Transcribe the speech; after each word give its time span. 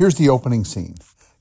Here's 0.00 0.14
the 0.14 0.30
opening 0.30 0.64
scene 0.64 0.94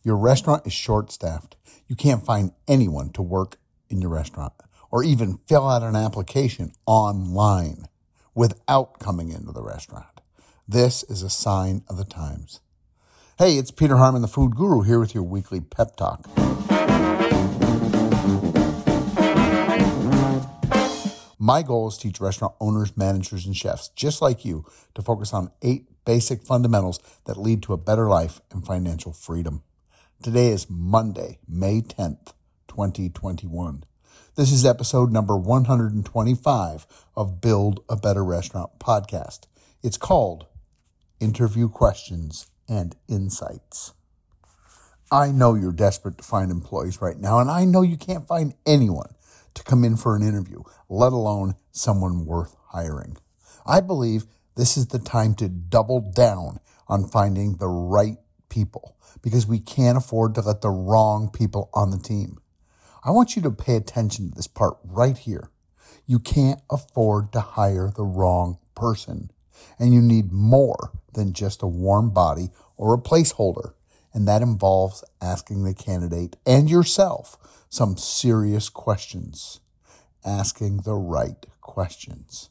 Your 0.03 0.17
restaurant 0.17 0.67
is 0.67 0.73
short 0.73 1.13
staffed. 1.13 1.55
You 1.87 1.95
can't 1.95 2.25
find 2.25 2.51
anyone 2.67 3.09
to 3.11 3.21
work 3.21 3.55
in 3.89 4.01
your 4.01 4.11
restaurant 4.11 4.51
or 4.91 5.01
even 5.01 5.39
fill 5.47 5.65
out 5.65 5.81
an 5.81 5.95
application 5.95 6.73
online 6.85 7.85
without 8.35 8.99
coming 8.99 9.29
into 9.29 9.53
the 9.53 9.63
restaurant. 9.63 10.19
This 10.67 11.03
is 11.03 11.23
a 11.23 11.29
sign 11.29 11.83
of 11.87 11.95
the 11.95 12.03
times. 12.03 12.59
Hey, 13.37 13.53
it's 13.53 13.71
Peter 13.71 13.95
Harmon, 13.95 14.21
the 14.21 14.27
food 14.27 14.57
guru, 14.57 14.81
here 14.81 14.99
with 14.99 15.15
your 15.15 15.23
weekly 15.23 15.61
pep 15.61 15.95
talk. 15.95 16.27
My 21.39 21.63
goal 21.63 21.87
is 21.87 21.95
to 21.95 22.09
teach 22.09 22.19
restaurant 22.19 22.55
owners, 22.59 22.97
managers, 22.97 23.45
and 23.45 23.55
chefs 23.55 23.87
just 23.95 24.21
like 24.21 24.43
you 24.43 24.65
to 24.95 25.01
focus 25.01 25.33
on 25.33 25.49
eight 25.61 25.87
basic 26.09 26.41
fundamentals 26.41 26.99
that 27.25 27.37
lead 27.37 27.61
to 27.61 27.71
a 27.71 27.77
better 27.77 28.09
life 28.09 28.41
and 28.49 28.65
financial 28.65 29.13
freedom. 29.13 29.61
Today 30.23 30.47
is 30.47 30.67
Monday, 30.67 31.37
May 31.47 31.81
10th, 31.81 32.33
2021. 32.67 33.83
This 34.33 34.51
is 34.51 34.65
episode 34.65 35.11
number 35.11 35.37
125 35.37 36.87
of 37.15 37.39
Build 37.41 37.83
a 37.87 37.95
Better 37.95 38.25
Restaurant 38.25 38.71
podcast. 38.79 39.41
It's 39.83 39.97
called 39.97 40.47
Interview 41.19 41.69
Questions 41.69 42.49
and 42.67 42.95
Insights. 43.07 43.93
I 45.11 45.29
know 45.29 45.53
you're 45.53 45.71
desperate 45.71 46.17
to 46.17 46.23
find 46.23 46.49
employees 46.49 47.03
right 47.03 47.19
now, 47.19 47.37
and 47.37 47.51
I 47.51 47.65
know 47.65 47.83
you 47.83 47.97
can't 47.97 48.27
find 48.27 48.55
anyone 48.65 49.13
to 49.53 49.63
come 49.63 49.83
in 49.83 49.95
for 49.95 50.15
an 50.15 50.23
interview, 50.23 50.63
let 50.89 51.13
alone 51.13 51.53
someone 51.71 52.25
worth 52.25 52.55
hiring. 52.69 53.17
I 53.63 53.79
believe 53.79 54.25
this 54.59 54.75
is 54.75 54.87
the 54.87 54.99
time 54.99 55.33
to 55.35 55.47
double 55.47 56.01
down 56.01 56.59
on 56.89 57.07
finding 57.07 57.55
the 57.55 57.69
right 57.69 58.17
people 58.49 58.97
because 59.21 59.47
we 59.47 59.57
can't 59.57 59.97
afford 59.97 60.35
to 60.35 60.41
let 60.41 60.59
the 60.59 60.69
wrong 60.69 61.29
people 61.29 61.69
on 61.73 61.91
the 61.91 61.97
team. 61.97 62.39
I 63.01 63.11
want 63.11 63.37
you 63.37 63.41
to 63.43 63.51
pay 63.51 63.77
attention 63.77 64.29
to 64.29 64.35
this 64.35 64.47
part 64.47 64.77
right 64.83 65.17
here. 65.17 65.49
You 66.05 66.19
can't 66.19 66.59
afford 66.69 67.31
to 67.31 67.39
hire 67.39 67.89
the 67.95 68.03
wrong 68.03 68.57
person, 68.75 69.31
and 69.79 69.93
you 69.93 70.01
need 70.01 70.33
more 70.33 70.91
than 71.13 71.31
just 71.31 71.63
a 71.63 71.67
warm 71.67 72.09
body 72.09 72.49
or 72.75 72.93
a 72.93 73.01
placeholder. 73.01 73.73
And 74.13 74.27
that 74.27 74.41
involves 74.41 75.05
asking 75.21 75.63
the 75.63 75.73
candidate 75.73 76.35
and 76.45 76.69
yourself 76.69 77.37
some 77.69 77.95
serious 77.95 78.67
questions, 78.67 79.61
asking 80.25 80.81
the 80.81 80.95
right 80.95 81.45
questions. 81.61 82.49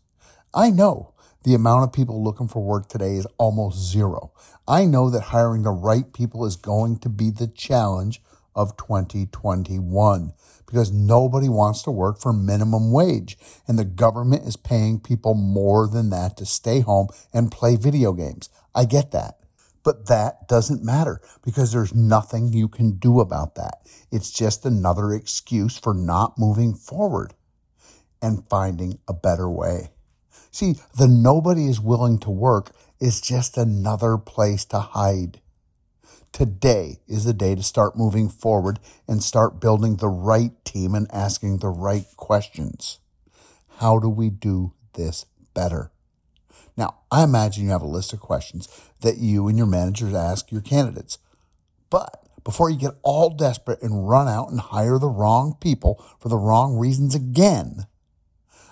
I 0.54 0.70
know 0.70 1.12
the 1.44 1.54
amount 1.54 1.84
of 1.84 1.92
people 1.92 2.22
looking 2.22 2.48
for 2.48 2.62
work 2.62 2.88
today 2.88 3.14
is 3.14 3.26
almost 3.38 3.78
zero. 3.78 4.32
I 4.66 4.84
know 4.84 5.08
that 5.10 5.22
hiring 5.22 5.62
the 5.62 5.70
right 5.70 6.12
people 6.12 6.44
is 6.44 6.56
going 6.56 6.98
to 6.98 7.08
be 7.08 7.30
the 7.30 7.46
challenge 7.46 8.20
of 8.54 8.76
2021 8.76 10.32
because 10.66 10.90
nobody 10.92 11.48
wants 11.48 11.82
to 11.82 11.90
work 11.90 12.20
for 12.20 12.32
minimum 12.32 12.90
wage 12.90 13.38
and 13.68 13.78
the 13.78 13.84
government 13.84 14.46
is 14.46 14.56
paying 14.56 14.98
people 14.98 15.34
more 15.34 15.86
than 15.86 16.10
that 16.10 16.36
to 16.36 16.44
stay 16.44 16.80
home 16.80 17.08
and 17.32 17.52
play 17.52 17.76
video 17.76 18.12
games. 18.12 18.50
I 18.74 18.84
get 18.84 19.12
that. 19.12 19.36
But 19.84 20.06
that 20.08 20.48
doesn't 20.48 20.84
matter 20.84 21.20
because 21.42 21.72
there's 21.72 21.94
nothing 21.94 22.52
you 22.52 22.68
can 22.68 22.98
do 22.98 23.20
about 23.20 23.54
that. 23.54 23.78
It's 24.10 24.30
just 24.30 24.66
another 24.66 25.12
excuse 25.12 25.78
for 25.78 25.94
not 25.94 26.36
moving 26.36 26.74
forward 26.74 27.32
and 28.20 28.46
finding 28.48 28.98
a 29.06 29.14
better 29.14 29.48
way. 29.48 29.90
See, 30.50 30.76
the 30.96 31.08
nobody 31.08 31.66
is 31.66 31.80
willing 31.80 32.18
to 32.20 32.30
work 32.30 32.72
is 33.00 33.20
just 33.20 33.56
another 33.56 34.16
place 34.18 34.64
to 34.66 34.80
hide. 34.80 35.40
Today 36.32 36.98
is 37.08 37.24
the 37.24 37.32
day 37.32 37.54
to 37.54 37.62
start 37.62 37.96
moving 37.96 38.28
forward 38.28 38.78
and 39.06 39.22
start 39.22 39.60
building 39.60 39.96
the 39.96 40.08
right 40.08 40.52
team 40.64 40.94
and 40.94 41.06
asking 41.12 41.58
the 41.58 41.68
right 41.68 42.04
questions. 42.16 42.98
How 43.78 43.98
do 43.98 44.08
we 44.08 44.30
do 44.30 44.72
this 44.94 45.26
better? 45.54 45.90
Now, 46.76 46.98
I 47.10 47.24
imagine 47.24 47.64
you 47.64 47.70
have 47.70 47.82
a 47.82 47.86
list 47.86 48.12
of 48.12 48.20
questions 48.20 48.68
that 49.00 49.18
you 49.18 49.48
and 49.48 49.58
your 49.58 49.66
managers 49.66 50.14
ask 50.14 50.52
your 50.52 50.60
candidates. 50.60 51.18
But 51.90 52.22
before 52.44 52.70
you 52.70 52.78
get 52.78 52.94
all 53.02 53.30
desperate 53.30 53.82
and 53.82 54.08
run 54.08 54.28
out 54.28 54.50
and 54.50 54.60
hire 54.60 54.98
the 54.98 55.08
wrong 55.08 55.56
people 55.60 56.04
for 56.20 56.28
the 56.28 56.36
wrong 56.36 56.76
reasons 56.76 57.14
again, 57.14 57.86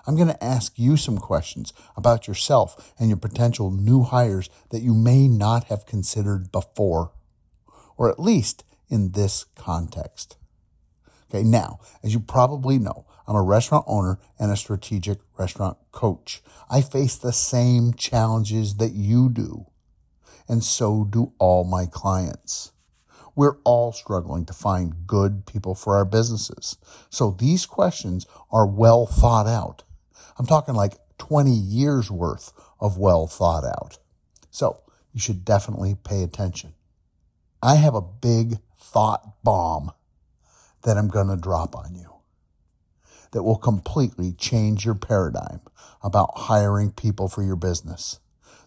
I'm 0.06 0.16
going 0.16 0.28
to 0.28 0.44
ask 0.44 0.78
you 0.78 0.96
some 0.96 1.18
questions 1.18 1.72
about 1.96 2.28
yourself 2.28 2.94
and 2.98 3.08
your 3.08 3.16
potential 3.16 3.70
new 3.70 4.02
hires 4.02 4.48
that 4.70 4.82
you 4.82 4.94
may 4.94 5.26
not 5.26 5.64
have 5.64 5.86
considered 5.86 6.52
before, 6.52 7.12
or 7.96 8.10
at 8.10 8.20
least 8.20 8.64
in 8.88 9.12
this 9.12 9.46
context. 9.56 10.36
Okay, 11.28 11.42
now, 11.42 11.80
as 12.04 12.14
you 12.14 12.20
probably 12.20 12.78
know, 12.78 13.04
I'm 13.26 13.34
a 13.34 13.42
restaurant 13.42 13.84
owner 13.88 14.20
and 14.38 14.52
a 14.52 14.56
strategic 14.56 15.18
restaurant 15.36 15.76
coach. 15.90 16.40
I 16.70 16.80
face 16.82 17.16
the 17.16 17.32
same 17.32 17.94
challenges 17.94 18.76
that 18.76 18.92
you 18.92 19.28
do, 19.28 19.66
and 20.48 20.62
so 20.62 21.04
do 21.04 21.32
all 21.38 21.64
my 21.64 21.86
clients. 21.86 22.70
We're 23.34 23.58
all 23.64 23.92
struggling 23.92 24.46
to 24.46 24.52
find 24.52 25.06
good 25.06 25.46
people 25.46 25.74
for 25.74 25.96
our 25.96 26.04
businesses. 26.04 26.78
So 27.10 27.32
these 27.32 27.66
questions 27.66 28.24
are 28.50 28.66
well 28.66 29.04
thought 29.04 29.46
out. 29.46 29.82
I'm 30.38 30.46
talking 30.46 30.74
like 30.74 30.98
20 31.18 31.50
years 31.50 32.10
worth 32.10 32.52
of 32.80 32.98
well 32.98 33.26
thought 33.26 33.64
out. 33.64 33.98
So 34.50 34.80
you 35.12 35.20
should 35.20 35.44
definitely 35.44 35.94
pay 35.94 36.22
attention. 36.22 36.74
I 37.62 37.76
have 37.76 37.94
a 37.94 38.02
big 38.02 38.58
thought 38.78 39.42
bomb 39.42 39.92
that 40.82 40.96
I'm 40.96 41.08
going 41.08 41.28
to 41.28 41.36
drop 41.36 41.74
on 41.74 41.94
you 41.94 42.12
that 43.32 43.42
will 43.42 43.56
completely 43.56 44.32
change 44.32 44.84
your 44.84 44.94
paradigm 44.94 45.60
about 46.02 46.30
hiring 46.36 46.92
people 46.92 47.28
for 47.28 47.42
your 47.42 47.56
business. 47.56 48.20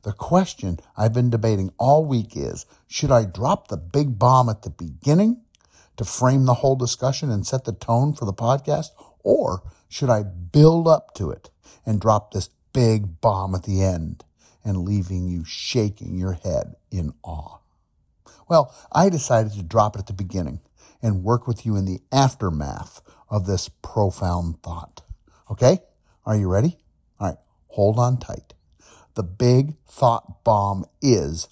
The 0.03 0.13
question 0.13 0.79
I've 0.97 1.13
been 1.13 1.29
debating 1.29 1.72
all 1.78 2.06
week 2.06 2.35
is 2.35 2.66
should 2.88 3.12
I 3.12 3.25
drop 3.25 3.68
the 3.68 3.78
big 3.78 4.18
bomb 4.18 4.50
at 4.50 4.63
the 4.63 4.69
beginning 4.69 5.41
to 5.97 6.06
frame 6.06 6.46
the 6.46 6.56
whole 6.56 6.75
discussion 6.75 7.29
and 7.29 7.46
set 7.46 7.66
the 7.66 7.74
tone 7.74 8.13
for 8.13 8.25
the 8.25 8.34
podcast, 8.34 8.90
or 9.24 9.63
should 9.89 10.09
I 10.09 10.23
build 10.23 10.88
up 10.88 11.13
to 11.16 11.31
it 11.31 11.50
and 11.85 12.00
drop 12.00 12.31
this 12.31 12.50
big 12.72 13.19
bomb 13.19 13.55
at 13.55 13.63
the 13.63 13.83
end 13.83 14.23
and 14.63 14.85
leaving 14.85 15.27
you 15.27 15.44
shaking 15.44 16.17
your 16.17 16.33
head 16.33 16.75
in 16.91 17.13
awe? 17.23 17.57
Well, 18.47 18.73
I 18.91 19.09
decided 19.09 19.53
to 19.53 19.63
drop 19.63 19.95
it 19.95 19.99
at 19.99 20.07
the 20.07 20.13
beginning 20.13 20.61
and 21.01 21.23
work 21.23 21.47
with 21.47 21.66
you 21.66 21.75
in 21.75 21.85
the 21.85 22.01
aftermath 22.11 23.01
of 23.29 23.45
this 23.45 23.69
profound 23.81 24.61
thought. 24.61 25.01
Okay? 25.49 25.79
Are 26.25 26.35
you 26.35 26.47
ready? 26.47 26.78
All 27.19 27.29
right, 27.29 27.38
hold 27.67 27.97
on 27.97 28.17
tight. 28.17 28.53
The 29.16 29.23
big 29.23 29.75
thought 29.88 30.44
bomb 30.44 30.85
is 31.01 31.47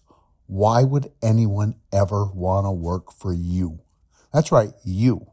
why 0.46 0.84
would 0.84 1.12
anyone 1.22 1.76
ever 1.92 2.26
want 2.26 2.66
to 2.66 2.72
work 2.72 3.12
for 3.12 3.34
you? 3.34 3.80
That's 4.34 4.52
right, 4.52 4.72
you. 4.84 5.28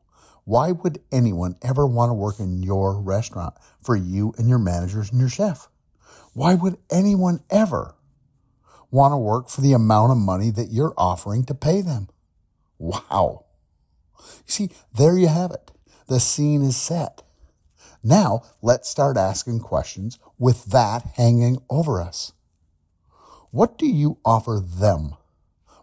Why 0.44 0.72
would 0.72 1.00
anyone 1.10 1.56
ever 1.62 1.87
want 1.87 2.10
to 2.10 2.15
work 2.15 2.38
in 2.38 2.62
your 2.62 3.00
restaurant 3.00 3.55
for 3.82 3.97
you 3.97 4.34
and 4.37 4.49
your 4.49 4.59
managers 4.59 5.10
and 5.10 5.21
your 5.21 5.31
chef? 5.31 5.69
Why 6.34 6.55
would 6.55 6.77
anyone 6.91 7.43
ever 7.50 7.94
want 8.91 9.12
to 9.12 9.19
work 9.19 9.49
for 9.49 9.60
the 9.60 9.72
amount 9.72 10.12
of 10.12 10.19
money 10.19 10.50
that 10.50 10.71
you're 10.71 10.94
offering 10.99 11.44
to 11.44 11.55
pay 11.55 11.81
them? 11.81 12.09
Wow. 12.78 13.47
You 14.19 14.44
see, 14.47 14.71
there 14.94 15.16
you 15.16 15.28
have 15.28 15.50
it. 15.50 15.71
The 16.09 16.21
scene 16.21 16.62
is 16.62 16.76
set. 16.76 17.22
Now 18.03 18.43
let's 18.61 18.88
start 18.88 19.16
asking 19.16 19.61
questions 19.61 20.19
with 20.38 20.66
that 20.66 21.12
hanging 21.16 21.62
over 21.71 22.03
us. 22.03 22.32
What 23.50 23.78
do 23.78 23.87
you 23.87 24.19
offer 24.25 24.62
them? 24.62 25.15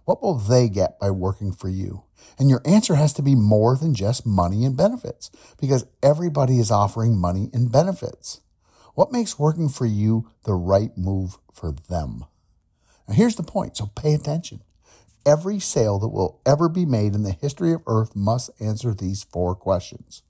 What 0.06 0.22
will 0.22 0.36
they 0.36 0.68
get 0.70 1.00
by 1.00 1.12
working 1.12 1.52
for 1.52 1.70
you? 1.70 2.04
And 2.40 2.50
your 2.50 2.62
answer 2.66 2.96
has 2.96 3.14
to 3.14 3.22
be 3.22 3.36
more 3.36 3.76
than 3.76 3.94
just 3.94 4.26
money 4.26 4.66
and 4.66 4.76
benefits 4.76 5.30
because 5.60 5.86
everybody 6.02 6.60
is 6.60 6.72
offering 6.72 7.18
money 7.18 7.50
and 7.54 7.72
benefits. 7.72 8.42
What 8.96 9.12
makes 9.12 9.40
working 9.40 9.70
for 9.70 9.86
you 9.86 10.30
the 10.44 10.54
right 10.54 10.96
move 10.98 11.38
for 11.54 11.72
them? 11.72 12.26
Now 13.08 13.16
here's 13.16 13.36
the 13.36 13.44
point, 13.44 13.78
so 13.78 13.88
pay 13.96 14.14
attention. 14.14 14.62
Every 15.26 15.60
sale 15.60 16.00
that 16.00 16.10
will 16.10 16.42
ever 16.46 16.68
be 16.68 16.86
made 16.86 17.14
in 17.14 17.24
the 17.24 17.32
history 17.32 17.74
of 17.74 17.84
earth 17.86 18.16
must 18.16 18.50
answer 18.60 18.94
these 18.94 19.24
four 19.24 19.56
questions. 19.56 20.24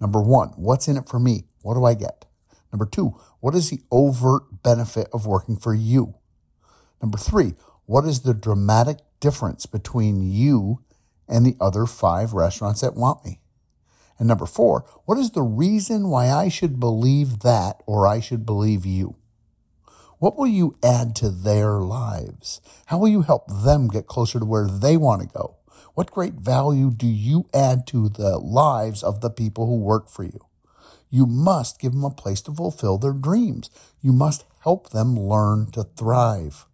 Number 0.00 0.20
one, 0.20 0.48
what's 0.56 0.88
in 0.88 0.96
it 0.96 1.08
for 1.08 1.20
me? 1.20 1.44
What 1.62 1.74
do 1.74 1.84
I 1.84 1.94
get? 1.94 2.24
Number 2.72 2.86
two, 2.86 3.14
what 3.40 3.54
is 3.54 3.68
the 3.68 3.82
overt 3.90 4.62
benefit 4.62 5.08
of 5.12 5.26
working 5.26 5.56
for 5.56 5.74
you? 5.74 6.14
Number 7.02 7.18
three, 7.18 7.54
what 7.86 8.04
is 8.04 8.20
the 8.20 8.34
dramatic 8.34 8.98
difference 9.20 9.66
between 9.66 10.22
you 10.22 10.80
and 11.28 11.44
the 11.44 11.56
other 11.60 11.86
five 11.86 12.32
restaurants 12.32 12.80
that 12.80 12.94
want 12.94 13.24
me? 13.24 13.40
And 14.18 14.28
number 14.28 14.46
four, 14.46 14.84
what 15.04 15.18
is 15.18 15.30
the 15.30 15.42
reason 15.42 16.08
why 16.08 16.30
I 16.30 16.48
should 16.48 16.78
believe 16.78 17.40
that 17.40 17.82
or 17.86 18.06
I 18.06 18.20
should 18.20 18.46
believe 18.46 18.86
you? 18.86 19.16
What 20.18 20.38
will 20.38 20.46
you 20.46 20.76
add 20.82 21.16
to 21.16 21.30
their 21.30 21.80
lives? 21.80 22.60
How 22.86 22.98
will 22.98 23.08
you 23.08 23.22
help 23.22 23.48
them 23.48 23.88
get 23.88 24.06
closer 24.06 24.38
to 24.38 24.44
where 24.44 24.68
they 24.68 24.96
want 24.96 25.22
to 25.22 25.26
go? 25.26 25.56
What 25.94 26.12
great 26.12 26.34
value 26.34 26.92
do 26.92 27.08
you 27.08 27.48
add 27.52 27.86
to 27.88 28.08
the 28.08 28.38
lives 28.38 29.02
of 29.02 29.20
the 29.20 29.30
people 29.30 29.66
who 29.66 29.76
work 29.76 30.08
for 30.08 30.22
you? 30.22 30.46
You 31.10 31.26
must 31.26 31.80
give 31.80 31.92
them 31.92 32.04
a 32.04 32.10
place 32.10 32.40
to 32.42 32.54
fulfill 32.54 32.98
their 32.98 33.12
dreams. 33.12 33.68
You 34.00 34.12
must 34.12 34.44
help 34.60 34.90
them 34.90 35.18
learn 35.18 35.70
to 35.72 35.82
thrive. 35.82 36.66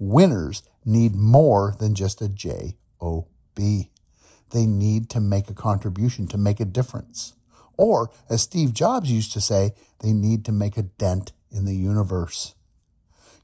Winners 0.00 0.62
need 0.84 1.14
more 1.14 1.76
than 1.78 1.94
just 1.94 2.22
a 2.22 2.28
J-O-B. 2.28 3.90
They 4.50 4.66
need 4.66 5.10
to 5.10 5.20
make 5.20 5.50
a 5.50 5.54
contribution, 5.54 6.26
to 6.28 6.38
make 6.38 6.58
a 6.58 6.64
difference. 6.64 7.34
Or, 7.76 8.10
as 8.28 8.40
Steve 8.40 8.72
Jobs 8.72 9.12
used 9.12 9.32
to 9.34 9.42
say, 9.42 9.74
they 10.00 10.12
need 10.14 10.46
to 10.46 10.52
make 10.52 10.78
a 10.78 10.82
dent 10.82 11.32
in 11.50 11.66
the 11.66 11.76
universe. 11.76 12.54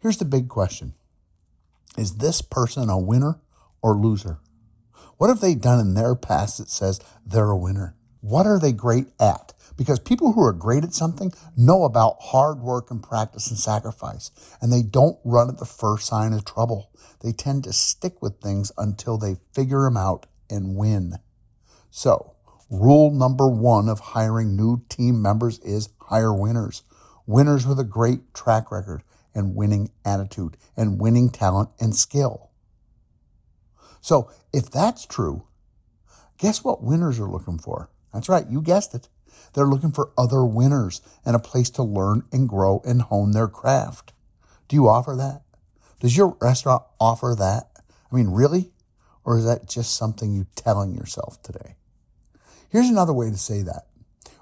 Here's 0.01 0.17
the 0.17 0.25
big 0.25 0.49
question. 0.49 0.95
Is 1.99 2.17
this 2.17 2.41
person 2.41 2.89
a 2.89 2.99
winner 2.99 3.39
or 3.83 3.95
loser? 3.95 4.39
What 5.19 5.29
have 5.29 5.41
they 5.41 5.55
done 5.55 5.79
in 5.79 5.93
their 5.95 6.15
past 6.15 6.57
that 6.59 6.71
says 6.71 7.01
they're 7.25 7.51
a 7.51 7.57
winner? 7.57 7.97
What 8.23 8.47
are 8.47 8.59
they 8.59 8.73
great 8.73 9.09
at? 9.21 9.53
Because 9.77 9.99
people 9.99 10.33
who 10.33 10.43
are 10.43 10.53
great 10.53 10.85
at 10.85 10.95
something 10.95 11.33
know 11.57 11.85
about 11.85 12.17
hard 12.21 12.61
work 12.61 12.91
and 12.91 13.03
practice 13.03 13.51
and 13.51 13.59
sacrifice, 13.59 14.31
and 14.61 14.73
they 14.73 14.83
don't 14.83 15.19
run 15.25 15.49
at 15.49 15.59
the 15.59 15.67
first 15.67 16.07
sign 16.07 16.33
of 16.33 16.45
trouble. 16.45 16.91
They 17.21 17.33
tend 17.33 17.65
to 17.65 17.73
stick 17.73 18.23
with 18.23 18.41
things 18.41 18.73
until 18.79 19.19
they 19.19 19.37
figure 19.53 19.85
them 19.85 19.97
out 19.97 20.27
and 20.49 20.77
win. 20.77 21.15
So, 21.91 22.35
rule 22.71 23.11
number 23.11 23.49
one 23.49 23.89
of 23.89 24.01
hiring 24.01 24.57
new 24.57 24.83
team 24.89 25.21
members 25.21 25.59
is 25.61 25.91
hire 26.01 26.33
winners. 26.33 26.83
Winners 27.27 27.67
with 27.67 27.79
a 27.79 27.85
great 27.85 28.33
track 28.33 28.71
record 28.71 29.03
and 29.35 29.55
winning 29.55 29.91
attitude 30.05 30.57
and 30.77 31.01
winning 31.01 31.29
talent 31.29 31.71
and 31.79 31.95
skill. 31.95 32.51
So, 34.01 34.31
if 34.53 34.71
that's 34.71 35.05
true, 35.05 35.49
guess 36.39 36.63
what 36.63 36.83
winners 36.83 37.19
are 37.19 37.31
looking 37.31 37.59
for? 37.59 37.91
That's 38.15 38.29
right, 38.29 38.49
you 38.49 38.63
guessed 38.63 38.95
it. 38.95 39.09
They're 39.57 39.67
looking 39.67 39.91
for 39.91 40.13
other 40.19 40.45
winners 40.45 41.01
and 41.25 41.35
a 41.35 41.39
place 41.39 41.71
to 41.71 41.83
learn 41.83 42.25
and 42.31 42.47
grow 42.47 42.83
and 42.85 43.01
hone 43.01 43.31
their 43.31 43.49
craft. 43.49 44.13
Do 44.69 44.77
you 44.77 44.87
offer 44.87 45.17
that? 45.17 45.45
Does 45.99 46.15
your 46.15 46.37
restaurant 46.43 46.83
offer 47.01 47.35
that? 47.39 47.71
I 48.13 48.15
mean, 48.15 48.29
really? 48.29 48.71
Or 49.25 49.39
is 49.39 49.47
that 49.47 49.67
just 49.67 49.97
something 49.97 50.35
you're 50.35 50.47
telling 50.57 50.95
yourself 50.95 51.43
today? 51.43 51.77
Here's 52.69 52.91
another 52.91 53.15
way 53.15 53.31
to 53.31 53.39
say 53.39 53.63
that. 53.63 53.87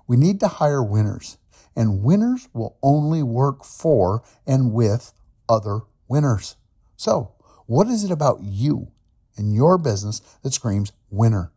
We 0.09 0.17
need 0.17 0.41
to 0.41 0.49
hire 0.49 0.83
winners, 0.83 1.39
and 1.77 2.03
winners 2.03 2.49
will 2.53 2.77
only 2.83 3.23
work 3.23 3.65
for 3.65 4.25
and 4.45 4.73
with 4.73 5.13
other 5.49 5.83
winners. 6.09 6.57
So, 6.97 7.35
what 7.67 7.87
is 7.87 8.03
it 8.03 8.11
about 8.11 8.41
you 8.43 8.89
and 9.37 9.55
your 9.55 9.79
business 9.79 10.21
that 10.43 10.55
screams 10.55 10.91
winner? 11.09 11.53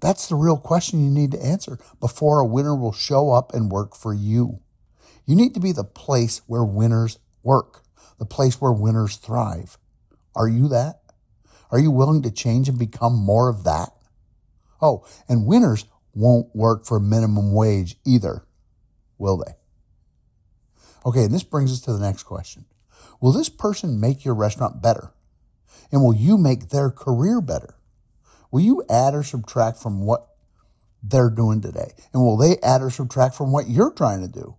That's 0.00 0.28
the 0.28 0.34
real 0.34 0.58
question 0.58 1.02
you 1.02 1.10
need 1.10 1.32
to 1.32 1.44
answer 1.44 1.78
before 2.00 2.40
a 2.40 2.46
winner 2.46 2.76
will 2.76 2.92
show 2.92 3.30
up 3.32 3.54
and 3.54 3.70
work 3.70 3.96
for 3.96 4.12
you. 4.12 4.60
You 5.24 5.34
need 5.34 5.54
to 5.54 5.60
be 5.60 5.72
the 5.72 5.84
place 5.84 6.42
where 6.46 6.64
winners 6.64 7.18
work, 7.42 7.82
the 8.18 8.26
place 8.26 8.60
where 8.60 8.72
winners 8.72 9.16
thrive. 9.16 9.78
Are 10.34 10.48
you 10.48 10.68
that? 10.68 11.00
Are 11.70 11.78
you 11.78 11.90
willing 11.90 12.22
to 12.22 12.30
change 12.30 12.68
and 12.68 12.78
become 12.78 13.16
more 13.16 13.48
of 13.48 13.64
that? 13.64 13.90
Oh, 14.80 15.06
and 15.28 15.46
winners 15.46 15.86
won't 16.14 16.54
work 16.54 16.84
for 16.84 17.00
minimum 17.00 17.52
wage 17.52 17.96
either, 18.04 18.46
will 19.18 19.38
they? 19.38 19.52
Okay, 21.04 21.24
and 21.24 21.34
this 21.34 21.42
brings 21.42 21.72
us 21.72 21.80
to 21.82 21.92
the 21.92 21.98
next 21.98 22.24
question. 22.24 22.66
Will 23.20 23.32
this 23.32 23.48
person 23.48 24.00
make 24.00 24.24
your 24.24 24.34
restaurant 24.34 24.82
better? 24.82 25.12
And 25.90 26.02
will 26.02 26.14
you 26.14 26.36
make 26.36 26.68
their 26.68 26.90
career 26.90 27.40
better? 27.40 27.75
Will 28.56 28.62
you 28.62 28.82
add 28.88 29.14
or 29.14 29.22
subtract 29.22 29.76
from 29.76 30.06
what 30.06 30.28
they're 31.02 31.28
doing 31.28 31.60
today? 31.60 31.92
And 32.14 32.22
will 32.22 32.38
they 32.38 32.56
add 32.62 32.80
or 32.80 32.88
subtract 32.88 33.34
from 33.34 33.52
what 33.52 33.68
you're 33.68 33.92
trying 33.92 34.22
to 34.22 34.28
do? 34.28 34.56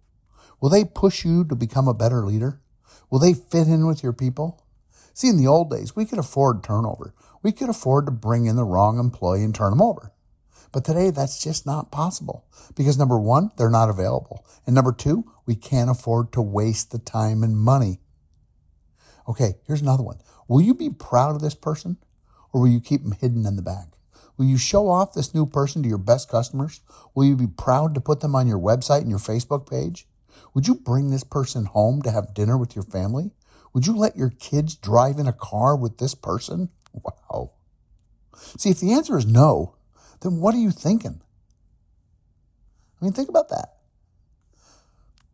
Will 0.61 0.69
they 0.69 0.85
push 0.85 1.25
you 1.25 1.43
to 1.45 1.55
become 1.55 1.87
a 1.87 1.95
better 1.95 2.23
leader? 2.23 2.61
Will 3.09 3.17
they 3.17 3.33
fit 3.33 3.67
in 3.67 3.87
with 3.87 4.03
your 4.03 4.13
people? 4.13 4.63
See, 5.15 5.29
in 5.29 5.37
the 5.37 5.47
old 5.47 5.71
days, 5.71 5.95
we 5.95 6.05
could 6.05 6.19
afford 6.19 6.63
turnover. 6.63 7.15
We 7.41 7.51
could 7.51 7.69
afford 7.69 8.05
to 8.05 8.11
bring 8.11 8.45
in 8.45 8.55
the 8.55 8.65
wrong 8.65 8.99
employee 8.99 9.43
and 9.43 9.55
turn 9.55 9.71
them 9.71 9.81
over. 9.81 10.13
But 10.71 10.85
today, 10.85 11.09
that's 11.09 11.43
just 11.43 11.65
not 11.65 11.91
possible 11.91 12.45
because 12.75 12.99
number 12.99 13.17
one, 13.17 13.49
they're 13.57 13.71
not 13.71 13.89
available. 13.89 14.45
And 14.67 14.75
number 14.75 14.93
two, 14.93 15.25
we 15.47 15.55
can't 15.55 15.89
afford 15.89 16.31
to 16.33 16.41
waste 16.43 16.91
the 16.91 16.99
time 16.99 17.41
and 17.41 17.57
money. 17.57 17.99
Okay, 19.27 19.55
here's 19.65 19.81
another 19.81 20.03
one. 20.03 20.19
Will 20.47 20.61
you 20.61 20.75
be 20.75 20.91
proud 20.91 21.35
of 21.35 21.41
this 21.41 21.55
person? 21.55 21.97
Or 22.57 22.61
will 22.61 22.69
you 22.69 22.81
keep 22.81 23.03
them 23.03 23.11
hidden 23.11 23.45
in 23.45 23.55
the 23.55 23.61
back? 23.61 23.89
Will 24.35 24.47
you 24.47 24.57
show 24.57 24.89
off 24.89 25.13
this 25.13 25.35
new 25.35 25.45
person 25.45 25.83
to 25.83 25.89
your 25.89 25.99
best 25.99 26.27
customers? 26.27 26.81
Will 27.13 27.25
you 27.25 27.35
be 27.35 27.45
proud 27.45 27.93
to 27.93 28.01
put 28.01 28.19
them 28.19 28.33
on 28.35 28.47
your 28.47 28.57
website 28.57 29.01
and 29.01 29.11
your 29.11 29.19
Facebook 29.19 29.69
page? 29.69 30.07
Would 30.55 30.67
you 30.67 30.73
bring 30.73 31.11
this 31.11 31.23
person 31.23 31.65
home 31.65 32.01
to 32.01 32.09
have 32.09 32.33
dinner 32.33 32.57
with 32.57 32.75
your 32.75 32.83
family? 32.83 33.29
Would 33.73 33.85
you 33.85 33.95
let 33.95 34.17
your 34.17 34.31
kids 34.31 34.73
drive 34.73 35.19
in 35.19 35.27
a 35.27 35.33
car 35.33 35.75
with 35.75 35.99
this 35.99 36.15
person? 36.15 36.69
Wow. 37.29 37.51
See, 38.57 38.71
if 38.71 38.79
the 38.79 38.93
answer 38.93 39.19
is 39.19 39.27
no, 39.27 39.75
then 40.21 40.39
what 40.39 40.55
are 40.55 40.59
you 40.59 40.71
thinking? 40.71 41.21
I 42.99 43.05
mean, 43.05 43.13
think 43.13 43.29
about 43.29 43.49
that. 43.49 43.75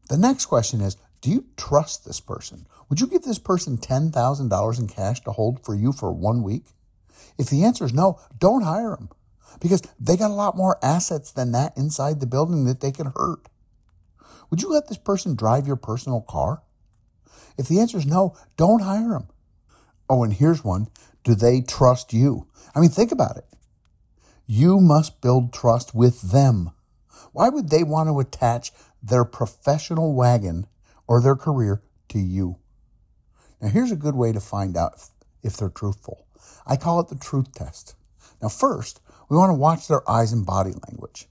The 0.09 0.17
next 0.17 0.47
question 0.47 0.81
is 0.81 0.97
Do 1.21 1.29
you 1.29 1.45
trust 1.55 2.03
this 2.03 2.19
person? 2.19 2.65
Would 2.89 2.99
you 2.99 3.07
give 3.07 3.23
this 3.23 3.39
person 3.39 3.77
$10,000 3.77 4.79
in 4.79 4.87
cash 4.89 5.21
to 5.21 5.31
hold 5.31 5.63
for 5.63 5.73
you 5.73 5.93
for 5.93 6.11
one 6.11 6.43
week? 6.43 6.65
If 7.37 7.49
the 7.49 7.63
answer 7.63 7.85
is 7.85 7.93
no, 7.93 8.19
don't 8.37 8.63
hire 8.63 8.95
them 8.95 9.09
because 9.59 9.81
they 9.99 10.17
got 10.17 10.31
a 10.31 10.33
lot 10.33 10.57
more 10.57 10.77
assets 10.83 11.31
than 11.31 11.51
that 11.51 11.77
inside 11.77 12.19
the 12.19 12.25
building 12.25 12.65
that 12.65 12.81
they 12.81 12.91
can 12.91 13.13
hurt. 13.15 13.47
Would 14.49 14.61
you 14.61 14.69
let 14.69 14.87
this 14.87 14.97
person 14.97 15.35
drive 15.35 15.67
your 15.67 15.75
personal 15.75 16.21
car? 16.21 16.61
If 17.57 17.67
the 17.67 17.79
answer 17.79 17.97
is 17.97 18.05
no, 18.05 18.35
don't 18.57 18.81
hire 18.81 19.09
them. 19.09 19.27
Oh, 20.09 20.23
and 20.23 20.33
here's 20.33 20.63
one. 20.63 20.87
Do 21.23 21.35
they 21.35 21.61
trust 21.61 22.13
you? 22.13 22.47
I 22.75 22.79
mean, 22.79 22.89
think 22.89 23.11
about 23.11 23.37
it. 23.37 23.45
You 24.45 24.79
must 24.79 25.21
build 25.21 25.53
trust 25.53 25.95
with 25.95 26.31
them. 26.31 26.71
Why 27.31 27.49
would 27.49 27.69
they 27.69 27.83
want 27.83 28.09
to 28.09 28.19
attach 28.19 28.71
their 29.01 29.25
professional 29.25 30.13
wagon 30.13 30.67
or 31.07 31.21
their 31.21 31.35
career 31.35 31.81
to 32.09 32.19
you? 32.19 32.57
Now, 33.61 33.69
here's 33.69 33.91
a 33.91 33.95
good 33.95 34.15
way 34.15 34.33
to 34.33 34.39
find 34.39 34.75
out 34.75 35.09
if, 35.43 35.57
they're 35.57 35.69
truthful. 35.69 36.25
I 36.65 36.77
call 36.77 36.99
it 36.99 37.09
the 37.09 37.15
truth 37.15 37.53
test. 37.53 37.95
Now, 38.41 38.49
first, 38.49 39.01
we 39.29 39.38
want 39.38 39.50
to 39.50 39.53
watch 39.53 39.88
their 39.88 40.09
eyes 40.09 40.31
and 40.31 40.45
body 40.45 40.73
language. 40.88 41.27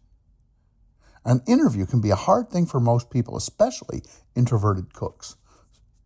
An 1.25 1.42
interview 1.47 1.87
can 1.87 2.00
be 2.00 2.11
a 2.11 2.16
hard 2.16 2.50
thing 2.50 2.66
for 2.66 2.81
most 2.81 3.11
people, 3.11 3.37
especially 3.37 4.02
introverted 4.35 4.92
cooks. 4.92 5.37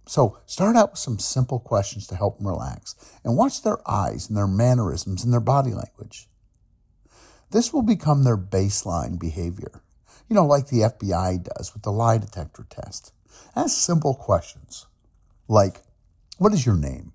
So 0.07 0.39
start 0.47 0.77
out 0.77 0.93
with 0.93 1.01
some 1.01 1.19
simple 1.19 1.59
questions 1.59 2.07
to 2.09 2.17
help 2.17 2.39
them 2.39 2.47
relax 2.47 2.95
and 3.25 3.37
watch 3.37 3.63
their 3.63 3.79
eyes 3.91 4.29
and 4.29 4.37
their 4.37 4.47
mannerisms 4.47 5.25
and 5.25 5.33
their 5.33 5.41
body 5.41 5.73
language. 5.73 6.29
This 7.51 7.73
will 7.73 7.83
become 7.83 8.23
their 8.23 8.37
baseline 8.37 9.19
behavior, 9.19 9.83
you 10.29 10.35
know, 10.35 10.47
like 10.47 10.69
the 10.69 10.81
FBI 10.81 11.43
does 11.43 11.73
with 11.73 11.83
the 11.83 11.93
lie 11.93 12.19
detector 12.19 12.67
test. 12.69 13.13
Ask 13.55 13.79
simple 13.79 14.15
questions 14.15 14.87
like, 15.49 15.83
What 16.39 16.53
is 16.53 16.67
your 16.67 16.77
name? 16.77 17.13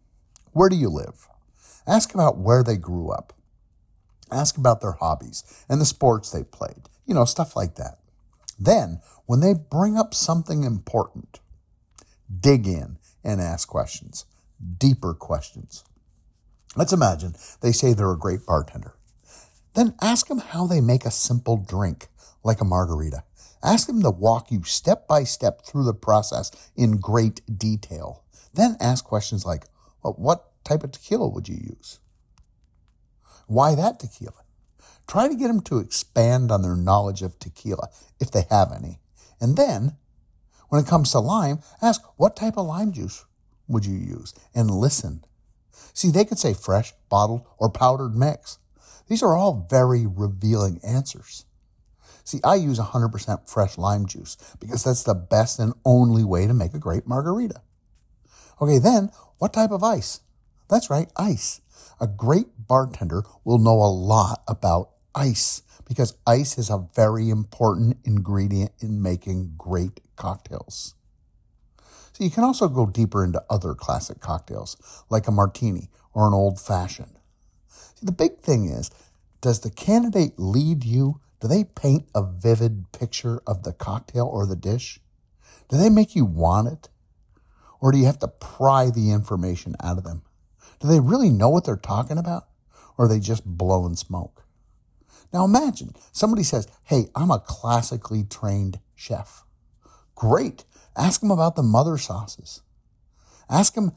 Where 0.53 0.69
do 0.69 0.75
you 0.75 0.89
live? 0.89 1.27
Ask 1.87 2.13
about 2.13 2.37
where 2.37 2.63
they 2.63 2.77
grew 2.77 3.11
up. 3.11 3.33
Ask 4.31 4.57
about 4.57 4.81
their 4.81 4.93
hobbies 4.93 5.43
and 5.67 5.81
the 5.81 5.85
sports 5.85 6.31
they 6.31 6.43
played, 6.43 6.89
you 7.05 7.13
know, 7.13 7.25
stuff 7.25 7.55
like 7.55 7.75
that. 7.75 7.99
Then, 8.59 9.01
when 9.25 9.39
they 9.39 9.53
bring 9.53 9.97
up 9.97 10.13
something 10.13 10.63
important, 10.63 11.39
dig 12.39 12.67
in 12.67 12.97
and 13.23 13.41
ask 13.41 13.67
questions, 13.67 14.25
deeper 14.77 15.13
questions. 15.13 15.83
Let's 16.75 16.93
imagine 16.93 17.35
they 17.61 17.71
say 17.71 17.93
they're 17.93 18.11
a 18.11 18.17
great 18.17 18.45
bartender. 18.45 18.93
Then 19.73 19.95
ask 20.01 20.27
them 20.27 20.39
how 20.39 20.67
they 20.67 20.81
make 20.81 21.05
a 21.05 21.11
simple 21.11 21.57
drink 21.57 22.07
like 22.43 22.61
a 22.61 22.65
margarita. 22.65 23.23
Ask 23.63 23.87
them 23.87 24.01
to 24.01 24.09
walk 24.09 24.51
you 24.51 24.63
step 24.63 25.07
by 25.07 25.23
step 25.23 25.63
through 25.63 25.83
the 25.83 25.93
process 25.93 26.51
in 26.75 26.97
great 26.97 27.41
detail. 27.57 28.23
Then 28.53 28.75
ask 28.79 29.05
questions 29.05 29.45
like, 29.45 29.65
well, 30.03 30.13
what 30.17 30.63
type 30.63 30.83
of 30.83 30.91
tequila 30.91 31.27
would 31.27 31.47
you 31.47 31.55
use? 31.55 31.99
Why 33.47 33.75
that 33.75 33.99
tequila? 33.99 34.33
Try 35.07 35.27
to 35.27 35.35
get 35.35 35.47
them 35.47 35.61
to 35.61 35.79
expand 35.79 36.51
on 36.51 36.61
their 36.61 36.75
knowledge 36.75 37.21
of 37.21 37.37
tequila, 37.39 37.89
if 38.19 38.31
they 38.31 38.45
have 38.49 38.71
any. 38.71 38.99
And 39.39 39.57
then, 39.57 39.97
when 40.69 40.81
it 40.81 40.87
comes 40.87 41.11
to 41.11 41.19
lime, 41.19 41.59
ask 41.81 42.01
what 42.17 42.35
type 42.35 42.57
of 42.57 42.65
lime 42.65 42.93
juice 42.93 43.25
would 43.67 43.85
you 43.85 43.95
use 43.95 44.33
and 44.55 44.71
listen. 44.71 45.23
See, 45.93 46.11
they 46.11 46.25
could 46.25 46.39
say 46.39 46.53
fresh, 46.53 46.93
bottled, 47.09 47.45
or 47.57 47.69
powdered 47.69 48.15
mix. 48.15 48.59
These 49.07 49.23
are 49.23 49.35
all 49.35 49.67
very 49.69 50.05
revealing 50.05 50.79
answers. 50.83 51.45
See, 52.23 52.39
I 52.43 52.55
use 52.55 52.79
100% 52.79 53.49
fresh 53.49 53.77
lime 53.77 54.05
juice 54.05 54.37
because 54.59 54.83
that's 54.83 55.03
the 55.03 55.15
best 55.15 55.59
and 55.59 55.73
only 55.83 56.23
way 56.23 56.47
to 56.47 56.53
make 56.53 56.73
a 56.73 56.79
great 56.79 57.07
margarita. 57.07 57.61
Okay, 58.61 58.77
then 58.77 59.11
what 59.41 59.53
type 59.53 59.71
of 59.71 59.83
ice? 59.83 60.21
That's 60.69 60.91
right, 60.91 61.11
ice. 61.17 61.61
A 61.99 62.05
great 62.05 62.45
bartender 62.67 63.23
will 63.43 63.57
know 63.57 63.81
a 63.81 63.89
lot 63.89 64.43
about 64.47 64.91
ice 65.15 65.63
because 65.87 66.13
ice 66.27 66.59
is 66.59 66.69
a 66.69 66.87
very 66.95 67.31
important 67.31 67.97
ingredient 68.03 68.71
in 68.81 69.01
making 69.01 69.55
great 69.57 69.99
cocktails. 70.15 70.93
So 72.13 72.23
you 72.23 72.29
can 72.29 72.43
also 72.43 72.67
go 72.67 72.85
deeper 72.85 73.23
into 73.23 73.43
other 73.49 73.73
classic 73.73 74.19
cocktails, 74.19 74.77
like 75.09 75.27
a 75.27 75.31
martini 75.31 75.89
or 76.13 76.27
an 76.27 76.35
old 76.35 76.61
fashioned. 76.61 77.17
See, 77.95 78.05
the 78.05 78.11
big 78.11 78.41
thing 78.41 78.69
is, 78.69 78.91
does 79.41 79.61
the 79.61 79.71
candidate 79.71 80.33
lead 80.37 80.83
you? 80.83 81.19
Do 81.39 81.47
they 81.47 81.63
paint 81.63 82.07
a 82.13 82.21
vivid 82.21 82.91
picture 82.91 83.41
of 83.47 83.63
the 83.63 83.73
cocktail 83.73 84.27
or 84.27 84.45
the 84.45 84.55
dish? 84.55 84.99
Do 85.67 85.77
they 85.77 85.89
make 85.89 86.15
you 86.15 86.25
want 86.25 86.67
it? 86.67 86.89
Or 87.81 87.91
do 87.91 87.97
you 87.97 88.05
have 88.05 88.19
to 88.19 88.27
pry 88.27 88.89
the 88.91 89.11
information 89.11 89.75
out 89.81 89.97
of 89.97 90.03
them? 90.03 90.21
Do 90.79 90.87
they 90.87 90.99
really 90.99 91.29
know 91.29 91.49
what 91.49 91.65
they're 91.65 91.75
talking 91.75 92.17
about? 92.17 92.47
Or 92.97 93.05
are 93.05 93.07
they 93.07 93.19
just 93.19 93.43
blowing 93.45 93.95
smoke? 93.95 94.43
Now 95.33 95.43
imagine 95.45 95.95
somebody 96.11 96.43
says, 96.43 96.67
Hey, 96.83 97.07
I'm 97.15 97.31
a 97.31 97.39
classically 97.39 98.23
trained 98.23 98.79
chef. 98.95 99.43
Great. 100.15 100.63
Ask 100.95 101.21
them 101.21 101.31
about 101.31 101.55
the 101.55 101.63
mother 101.63 101.97
sauces. 101.97 102.61
Ask 103.49 103.73
them 103.73 103.93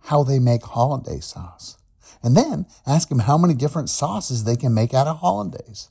how 0.00 0.24
they 0.24 0.38
make 0.38 0.64
hollandaise 0.64 1.26
sauce. 1.26 1.76
And 2.22 2.36
then 2.36 2.66
ask 2.86 3.08
them 3.08 3.20
how 3.20 3.38
many 3.38 3.54
different 3.54 3.90
sauces 3.90 4.44
they 4.44 4.56
can 4.56 4.74
make 4.74 4.92
out 4.92 5.06
of 5.06 5.18
hollandaise. 5.18 5.90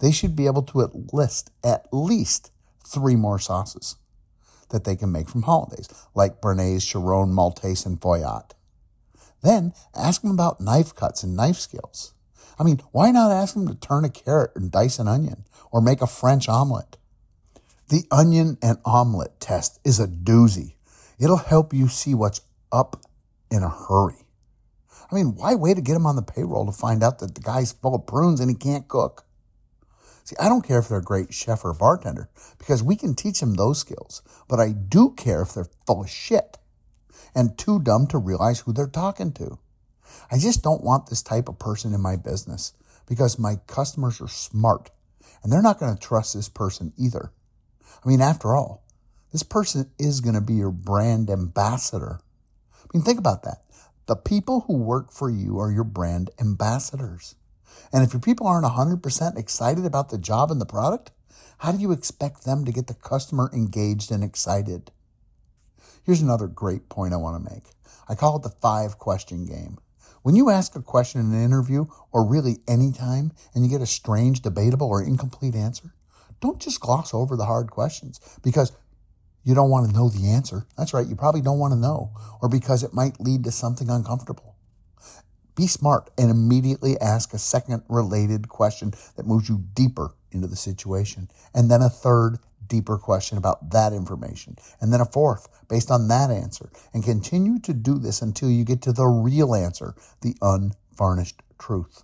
They 0.00 0.12
should 0.12 0.36
be 0.36 0.46
able 0.46 0.62
to 0.64 1.06
list 1.12 1.50
at 1.64 1.86
least 1.92 2.50
three 2.84 3.16
more 3.16 3.38
sauces 3.38 3.96
that 4.72 4.84
they 4.84 4.96
can 4.96 5.12
make 5.12 5.28
from 5.28 5.42
hollandaise, 5.42 5.88
like 6.14 6.40
Béarnaise, 6.40 6.82
Choron, 6.82 7.30
Maltese, 7.30 7.86
and 7.86 8.00
Foyot. 8.00 8.50
Then 9.42 9.72
ask 9.94 10.22
them 10.22 10.30
about 10.30 10.60
knife 10.60 10.94
cuts 10.94 11.22
and 11.22 11.36
knife 11.36 11.56
skills. 11.56 12.14
I 12.58 12.64
mean, 12.64 12.80
why 12.92 13.10
not 13.10 13.32
ask 13.32 13.54
them 13.54 13.66
to 13.68 13.74
turn 13.74 14.04
a 14.04 14.10
carrot 14.10 14.52
and 14.54 14.70
dice 14.70 14.98
an 14.98 15.08
onion 15.08 15.44
or 15.70 15.80
make 15.80 16.02
a 16.02 16.06
French 16.06 16.48
omelet? 16.48 16.96
The 17.88 18.04
onion 18.10 18.58
and 18.62 18.78
omelet 18.84 19.40
test 19.40 19.80
is 19.84 19.98
a 20.00 20.06
doozy. 20.06 20.74
It'll 21.18 21.36
help 21.36 21.74
you 21.74 21.88
see 21.88 22.14
what's 22.14 22.40
up 22.70 23.04
in 23.50 23.62
a 23.62 23.68
hurry. 23.68 24.26
I 25.10 25.14
mean, 25.14 25.34
why 25.34 25.54
wait 25.54 25.74
to 25.74 25.82
get 25.82 25.96
him 25.96 26.06
on 26.06 26.16
the 26.16 26.22
payroll 26.22 26.64
to 26.66 26.72
find 26.72 27.02
out 27.02 27.18
that 27.18 27.34
the 27.34 27.40
guy's 27.40 27.72
full 27.72 27.94
of 27.94 28.06
prunes 28.06 28.40
and 28.40 28.48
he 28.48 28.56
can't 28.56 28.88
cook? 28.88 29.26
See, 30.24 30.36
I 30.40 30.48
don't 30.48 30.66
care 30.66 30.78
if 30.78 30.88
they're 30.88 30.98
a 30.98 31.02
great 31.02 31.34
chef 31.34 31.64
or 31.64 31.74
bartender 31.74 32.30
because 32.58 32.82
we 32.82 32.96
can 32.96 33.14
teach 33.14 33.40
them 33.40 33.54
those 33.54 33.78
skills, 33.80 34.22
but 34.48 34.60
I 34.60 34.72
do 34.72 35.10
care 35.10 35.42
if 35.42 35.54
they're 35.54 35.68
full 35.86 36.02
of 36.02 36.10
shit 36.10 36.58
and 37.34 37.58
too 37.58 37.80
dumb 37.80 38.06
to 38.08 38.18
realize 38.18 38.60
who 38.60 38.72
they're 38.72 38.86
talking 38.86 39.32
to. 39.32 39.58
I 40.30 40.38
just 40.38 40.62
don't 40.62 40.84
want 40.84 41.06
this 41.08 41.22
type 41.22 41.48
of 41.48 41.58
person 41.58 41.94
in 41.94 42.00
my 42.00 42.16
business 42.16 42.74
because 43.06 43.38
my 43.38 43.56
customers 43.66 44.20
are 44.20 44.28
smart 44.28 44.90
and 45.42 45.52
they're 45.52 45.62
not 45.62 45.80
going 45.80 45.94
to 45.94 46.00
trust 46.00 46.34
this 46.34 46.48
person 46.48 46.92
either. 46.96 47.32
I 48.04 48.08
mean, 48.08 48.20
after 48.20 48.54
all, 48.54 48.84
this 49.32 49.42
person 49.42 49.90
is 49.98 50.20
going 50.20 50.34
to 50.34 50.40
be 50.40 50.54
your 50.54 50.70
brand 50.70 51.30
ambassador. 51.30 52.20
I 52.82 52.86
mean, 52.94 53.02
think 53.02 53.18
about 53.18 53.42
that. 53.44 53.62
The 54.06 54.16
people 54.16 54.60
who 54.66 54.76
work 54.76 55.10
for 55.10 55.30
you 55.30 55.58
are 55.58 55.72
your 55.72 55.84
brand 55.84 56.30
ambassadors. 56.40 57.34
And 57.92 58.02
if 58.02 58.12
your 58.12 58.20
people 58.20 58.46
aren't 58.46 58.66
100% 58.66 59.38
excited 59.38 59.84
about 59.84 60.08
the 60.10 60.18
job 60.18 60.50
and 60.50 60.60
the 60.60 60.66
product, 60.66 61.10
how 61.58 61.72
do 61.72 61.78
you 61.78 61.92
expect 61.92 62.44
them 62.44 62.64
to 62.64 62.72
get 62.72 62.86
the 62.86 62.94
customer 62.94 63.50
engaged 63.52 64.10
and 64.10 64.24
excited? 64.24 64.90
Here's 66.04 66.20
another 66.20 66.48
great 66.48 66.88
point 66.88 67.14
I 67.14 67.18
want 67.18 67.42
to 67.42 67.54
make. 67.54 67.64
I 68.08 68.14
call 68.14 68.36
it 68.36 68.42
the 68.42 68.50
five 68.50 68.98
question 68.98 69.46
game. 69.46 69.78
When 70.22 70.36
you 70.36 70.50
ask 70.50 70.74
a 70.74 70.82
question 70.82 71.20
in 71.20 71.32
an 71.32 71.44
interview 71.44 71.86
or 72.12 72.26
really 72.26 72.58
any 72.66 72.92
time 72.92 73.32
and 73.54 73.64
you 73.64 73.70
get 73.70 73.80
a 73.80 73.86
strange, 73.86 74.40
debatable, 74.40 74.88
or 74.88 75.02
incomplete 75.02 75.54
answer, 75.54 75.94
don't 76.40 76.60
just 76.60 76.80
gloss 76.80 77.14
over 77.14 77.36
the 77.36 77.46
hard 77.46 77.70
questions 77.70 78.20
because 78.42 78.72
you 79.44 79.54
don't 79.54 79.70
want 79.70 79.88
to 79.88 79.96
know 79.96 80.08
the 80.08 80.28
answer. 80.28 80.66
That's 80.76 80.94
right. 80.94 81.06
You 81.06 81.16
probably 81.16 81.40
don't 81.40 81.58
want 81.58 81.72
to 81.72 81.78
know 81.78 82.12
or 82.40 82.48
because 82.48 82.82
it 82.82 82.94
might 82.94 83.20
lead 83.20 83.44
to 83.44 83.52
something 83.52 83.90
uncomfortable. 83.90 84.51
Be 85.54 85.66
smart 85.66 86.10
and 86.16 86.30
immediately 86.30 86.98
ask 87.00 87.34
a 87.34 87.38
second 87.38 87.82
related 87.88 88.48
question 88.48 88.94
that 89.16 89.26
moves 89.26 89.48
you 89.48 89.64
deeper 89.74 90.14
into 90.30 90.46
the 90.46 90.56
situation. 90.56 91.28
And 91.54 91.70
then 91.70 91.82
a 91.82 91.90
third 91.90 92.38
deeper 92.66 92.96
question 92.96 93.36
about 93.36 93.70
that 93.70 93.92
information. 93.92 94.56
And 94.80 94.92
then 94.92 95.00
a 95.00 95.04
fourth 95.04 95.48
based 95.68 95.90
on 95.90 96.08
that 96.08 96.30
answer. 96.30 96.70
And 96.94 97.04
continue 97.04 97.58
to 97.60 97.74
do 97.74 97.98
this 97.98 98.22
until 98.22 98.50
you 98.50 98.64
get 98.64 98.80
to 98.82 98.92
the 98.92 99.06
real 99.06 99.54
answer, 99.54 99.94
the 100.22 100.36
unvarnished 100.40 101.42
truth. 101.58 102.02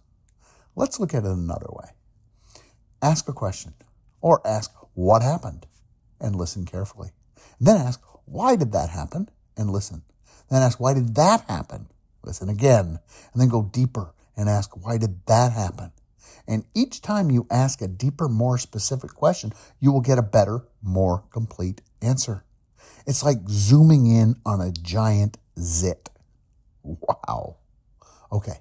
Let's 0.77 1.01
look 1.01 1.15
at 1.15 1.25
it 1.25 1.31
another 1.31 1.69
way. 1.71 1.91
Ask 3.01 3.29
a 3.29 3.33
question 3.33 3.75
or 4.21 4.47
ask 4.47 4.73
what 4.95 5.23
happened 5.23 5.67
and 6.21 6.37
listen 6.37 6.67
carefully. 6.67 7.11
Then 7.61 7.81
ask 7.81 8.01
why 8.27 8.57
did 8.57 8.73
that 8.73 8.91
happen 8.91 9.31
and 9.57 9.71
listen. 9.71 10.03
Then 10.51 10.63
ask 10.63 10.79
why 10.79 10.95
did 10.95 11.15
that 11.15 11.43
happen? 11.49 11.89
Listen 12.23 12.49
again. 12.49 12.99
And 13.33 13.41
then 13.41 13.49
go 13.49 13.63
deeper 13.63 14.15
and 14.37 14.49
ask 14.49 14.71
why 14.77 14.99
did 14.99 15.27
that 15.27 15.53
happen? 15.53 15.93
And 16.47 16.65
each 16.75 17.03
time 17.03 17.31
you 17.31 17.47
ask 17.51 17.83
a 17.83 17.89
deeper, 17.89 18.29
more 18.29 18.57
specific 18.57 19.13
question, 19.15 19.53
you 19.81 19.93
will 19.93 20.01
get 20.01 20.19
a 20.19 20.23
better, 20.23 20.65
more 20.83 21.25
complete 21.31 21.83
answer. 22.01 22.45
It's 23.07 23.23
like 23.23 23.39
zooming 23.49 24.07
in 24.07 24.37
on 24.47 24.61
a 24.61 24.73
giant 24.73 25.37
zit. 25.59 26.09
Wow. 26.83 27.57
Okay, 28.33 28.61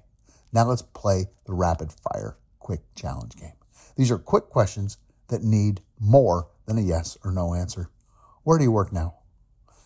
now 0.52 0.64
let's 0.64 0.82
play 0.82 1.26
the 1.46 1.54
rapid 1.54 1.92
fire 1.92 2.36
quick 2.58 2.80
challenge 2.94 3.36
game. 3.36 3.52
These 3.96 4.10
are 4.10 4.18
quick 4.18 4.50
questions 4.50 4.98
that 5.28 5.42
need 5.42 5.80
more 5.98 6.48
than 6.66 6.76
a 6.76 6.82
yes 6.82 7.16
or 7.24 7.32
no 7.32 7.54
answer. 7.54 7.88
Where 8.44 8.58
do 8.58 8.64
you 8.64 8.72
work 8.72 8.92
now? 8.92 9.14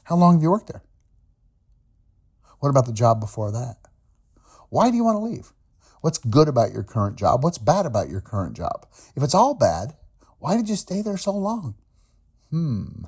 How 0.05 0.17
long 0.17 0.35
have 0.35 0.43
you 0.43 0.50
worked 0.50 0.67
there? 0.67 0.83
What 2.62 2.69
about 2.69 2.87
the 2.87 2.92
job 2.92 3.19
before 3.19 3.50
that? 3.50 3.78
Why 4.69 4.88
do 4.88 4.97
you 4.97 5.02
want 5.02 5.16
to 5.16 5.25
leave? 5.25 5.52
What's 6.00 6.19
good 6.19 6.47
about 6.47 6.73
your 6.73 6.85
current 6.85 7.16
job? 7.16 7.42
What's 7.42 7.59
bad 7.59 7.87
about 7.87 8.09
your 8.09 8.21
current 8.21 8.57
job? 8.57 8.87
If 9.16 9.25
it's 9.25 9.35
all 9.35 9.54
bad, 9.54 9.95
why 10.38 10.57
did 10.57 10.69
you 10.69 10.76
stay 10.76 11.02
there 11.02 11.16
so 11.16 11.33
long? 11.33 11.75
Hmm. 12.50 13.07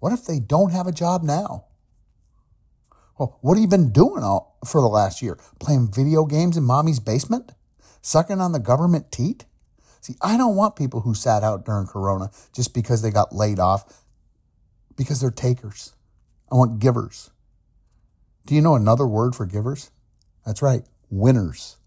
What 0.00 0.12
if 0.12 0.26
they 0.26 0.38
don't 0.38 0.72
have 0.72 0.86
a 0.86 0.92
job 0.92 1.22
now? 1.22 1.64
Well, 3.18 3.38
what 3.40 3.54
have 3.54 3.62
you 3.62 3.68
been 3.68 3.90
doing 3.90 4.22
all 4.22 4.58
for 4.66 4.82
the 4.82 4.86
last 4.86 5.22
year? 5.22 5.38
Playing 5.60 5.90
video 5.90 6.26
games 6.26 6.58
in 6.58 6.64
mommy's 6.64 7.00
basement? 7.00 7.52
Sucking 8.02 8.38
on 8.38 8.52
the 8.52 8.58
government 8.58 9.10
teat? 9.10 9.46
See, 10.02 10.16
I 10.20 10.36
don't 10.36 10.56
want 10.56 10.76
people 10.76 11.00
who 11.00 11.14
sat 11.14 11.42
out 11.42 11.64
during 11.64 11.86
Corona 11.86 12.30
just 12.52 12.74
because 12.74 13.00
they 13.00 13.10
got 13.10 13.34
laid 13.34 13.58
off 13.58 14.04
because 14.94 15.22
they're 15.22 15.30
takers. 15.30 15.94
I 16.52 16.56
want 16.56 16.80
givers. 16.80 17.30
Do 18.46 18.54
you 18.54 18.60
know 18.60 18.74
another 18.74 19.06
word 19.06 19.34
for 19.34 19.46
givers? 19.46 19.90
That's 20.44 20.60
right, 20.60 20.84
winners. 21.10 21.78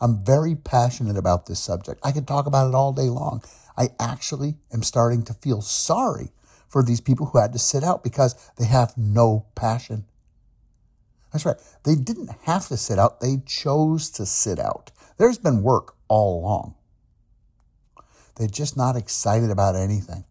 I'm 0.00 0.24
very 0.24 0.54
passionate 0.54 1.16
about 1.16 1.46
this 1.46 1.60
subject. 1.60 2.00
I 2.02 2.12
could 2.12 2.26
talk 2.26 2.46
about 2.46 2.68
it 2.68 2.74
all 2.74 2.92
day 2.92 3.08
long. 3.08 3.42
I 3.76 3.90
actually 4.00 4.56
am 4.72 4.82
starting 4.82 5.22
to 5.24 5.34
feel 5.34 5.60
sorry 5.60 6.30
for 6.68 6.82
these 6.82 7.00
people 7.00 7.26
who 7.26 7.38
had 7.38 7.52
to 7.52 7.58
sit 7.58 7.84
out 7.84 8.02
because 8.02 8.34
they 8.56 8.64
have 8.64 8.96
no 8.96 9.46
passion. 9.54 10.06
That's 11.32 11.44
right. 11.44 11.56
They 11.84 11.96
didn't 11.96 12.30
have 12.44 12.68
to 12.68 12.76
sit 12.76 12.98
out, 12.98 13.20
they 13.20 13.42
chose 13.44 14.08
to 14.10 14.24
sit 14.24 14.58
out. 14.58 14.90
There's 15.18 15.38
been 15.38 15.62
work 15.62 15.94
all 16.08 16.40
along. 16.40 16.74
They're 18.36 18.48
just 18.48 18.76
not 18.76 18.96
excited 18.96 19.50
about 19.50 19.76
anything. 19.76 20.24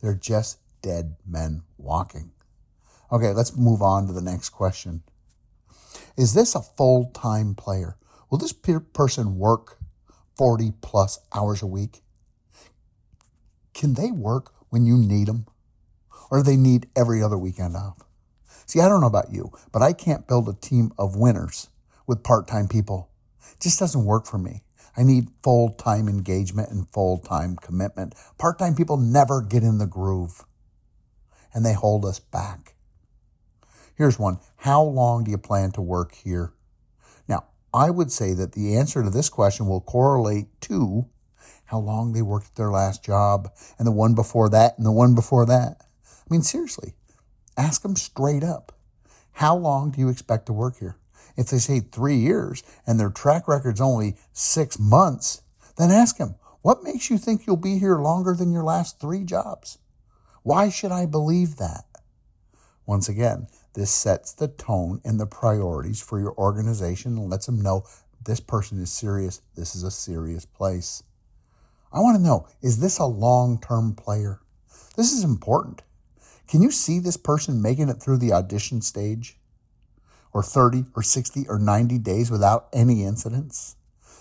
They're 0.00 0.14
just 0.14 0.58
dead 0.80 1.16
men 1.26 1.62
walking. 1.76 2.32
Okay, 3.12 3.34
let's 3.34 3.54
move 3.54 3.82
on 3.82 4.06
to 4.06 4.12
the 4.14 4.22
next 4.22 4.48
question. 4.48 5.02
Is 6.16 6.32
this 6.32 6.54
a 6.54 6.62
full 6.62 7.10
time 7.12 7.54
player? 7.54 7.96
Will 8.30 8.38
this 8.38 8.54
person 8.54 9.36
work 9.38 9.78
40 10.38 10.72
plus 10.80 11.18
hours 11.34 11.60
a 11.60 11.66
week? 11.66 12.00
Can 13.74 13.94
they 13.94 14.10
work 14.10 14.52
when 14.70 14.86
you 14.86 14.96
need 14.96 15.28
them? 15.28 15.46
Or 16.30 16.38
do 16.38 16.44
they 16.44 16.56
need 16.56 16.88
every 16.96 17.22
other 17.22 17.36
weekend 17.36 17.76
off? 17.76 17.98
See, 18.64 18.80
I 18.80 18.88
don't 18.88 19.02
know 19.02 19.06
about 19.06 19.30
you, 19.30 19.52
but 19.72 19.82
I 19.82 19.92
can't 19.92 20.26
build 20.26 20.48
a 20.48 20.54
team 20.54 20.92
of 20.98 21.14
winners 21.14 21.68
with 22.06 22.24
part 22.24 22.48
time 22.48 22.66
people. 22.66 23.10
It 23.52 23.60
just 23.60 23.78
doesn't 23.78 24.06
work 24.06 24.24
for 24.24 24.38
me. 24.38 24.62
I 24.96 25.02
need 25.02 25.28
full 25.42 25.70
time 25.70 26.08
engagement 26.08 26.70
and 26.70 26.88
full 26.88 27.18
time 27.18 27.56
commitment. 27.56 28.14
Part 28.38 28.58
time 28.58 28.74
people 28.74 28.96
never 28.96 29.42
get 29.42 29.62
in 29.62 29.76
the 29.76 29.86
groove 29.86 30.46
and 31.52 31.66
they 31.66 31.74
hold 31.74 32.06
us 32.06 32.18
back. 32.18 32.74
Here's 33.94 34.18
one 34.18 34.38
How 34.56 34.82
long 34.82 35.24
do 35.24 35.30
you 35.30 35.38
plan 35.38 35.72
to 35.72 35.82
work 35.82 36.14
here? 36.14 36.52
Now, 37.28 37.44
I 37.72 37.90
would 37.90 38.10
say 38.10 38.34
that 38.34 38.52
the 38.52 38.76
answer 38.76 39.02
to 39.02 39.10
this 39.10 39.28
question 39.28 39.66
will 39.66 39.80
correlate 39.80 40.60
to 40.62 41.06
how 41.66 41.78
long 41.78 42.12
they 42.12 42.22
worked 42.22 42.48
at 42.48 42.54
their 42.56 42.70
last 42.70 43.04
job 43.04 43.50
and 43.78 43.86
the 43.86 43.92
one 43.92 44.14
before 44.14 44.48
that 44.50 44.76
and 44.76 44.86
the 44.86 44.92
one 44.92 45.14
before 45.14 45.46
that. 45.46 45.86
I 46.04 46.26
mean, 46.28 46.42
seriously, 46.42 46.94
ask 47.56 47.82
them 47.82 47.96
straight 47.96 48.44
up 48.44 48.72
How 49.32 49.56
long 49.56 49.90
do 49.90 50.00
you 50.00 50.08
expect 50.08 50.46
to 50.46 50.52
work 50.52 50.78
here? 50.78 50.96
If 51.36 51.46
they 51.46 51.58
say 51.58 51.80
three 51.80 52.16
years 52.16 52.62
and 52.86 53.00
their 53.00 53.10
track 53.10 53.48
record's 53.48 53.80
only 53.80 54.16
six 54.32 54.78
months, 54.78 55.42
then 55.78 55.90
ask 55.90 56.18
them, 56.18 56.34
what 56.60 56.84
makes 56.84 57.10
you 57.10 57.18
think 57.18 57.46
you'll 57.46 57.56
be 57.56 57.78
here 57.78 57.98
longer 57.98 58.34
than 58.34 58.52
your 58.52 58.62
last 58.62 59.00
three 59.00 59.24
jobs? 59.24 59.78
Why 60.42 60.68
should 60.68 60.92
I 60.92 61.06
believe 61.06 61.56
that? 61.56 61.84
Once 62.86 63.08
again, 63.08 63.46
this 63.74 63.90
sets 63.90 64.32
the 64.32 64.48
tone 64.48 65.00
and 65.04 65.18
the 65.18 65.26
priorities 65.26 66.00
for 66.00 66.20
your 66.20 66.34
organization 66.36 67.16
and 67.16 67.30
lets 67.30 67.46
them 67.46 67.60
know 67.60 67.84
this 68.24 68.40
person 68.40 68.80
is 68.80 68.92
serious. 68.92 69.40
This 69.54 69.74
is 69.74 69.82
a 69.82 69.90
serious 69.90 70.44
place. 70.44 71.02
I 71.92 72.00
want 72.00 72.16
to 72.16 72.22
know 72.22 72.46
is 72.60 72.80
this 72.80 72.98
a 72.98 73.06
long 73.06 73.60
term 73.60 73.94
player? 73.94 74.40
This 74.96 75.12
is 75.12 75.24
important. 75.24 75.82
Can 76.48 76.62
you 76.62 76.70
see 76.70 76.98
this 76.98 77.16
person 77.16 77.62
making 77.62 77.88
it 77.88 77.94
through 77.94 78.18
the 78.18 78.32
audition 78.32 78.82
stage? 78.82 79.38
Or 80.34 80.42
30 80.42 80.86
or 80.96 81.02
60 81.02 81.46
or 81.48 81.58
90 81.58 81.98
days 81.98 82.30
without 82.30 82.68
any 82.72 83.04
incidents? 83.04 83.76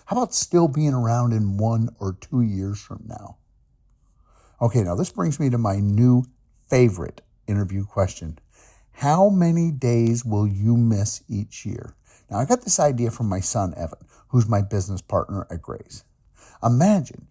How 0.05 0.17
about 0.17 0.33
still 0.33 0.67
being 0.67 0.93
around 0.93 1.31
in 1.31 1.57
one 1.57 1.95
or 1.99 2.13
two 2.13 2.41
years 2.41 2.81
from 2.81 3.03
now? 3.05 3.37
Okay, 4.61 4.83
now 4.83 4.95
this 4.95 5.09
brings 5.09 5.39
me 5.39 5.49
to 5.49 5.57
my 5.57 5.77
new 5.77 6.25
favorite 6.69 7.21
interview 7.47 7.85
question. 7.85 8.39
How 8.93 9.29
many 9.29 9.71
days 9.71 10.23
will 10.23 10.47
you 10.47 10.77
miss 10.77 11.23
each 11.27 11.65
year? 11.65 11.95
Now, 12.29 12.37
I 12.37 12.45
got 12.45 12.61
this 12.61 12.79
idea 12.79 13.11
from 13.11 13.27
my 13.27 13.39
son, 13.39 13.73
Evan, 13.75 14.05
who's 14.29 14.47
my 14.47 14.61
business 14.61 15.01
partner 15.01 15.47
at 15.49 15.61
Grace. 15.61 16.03
Imagine 16.63 17.27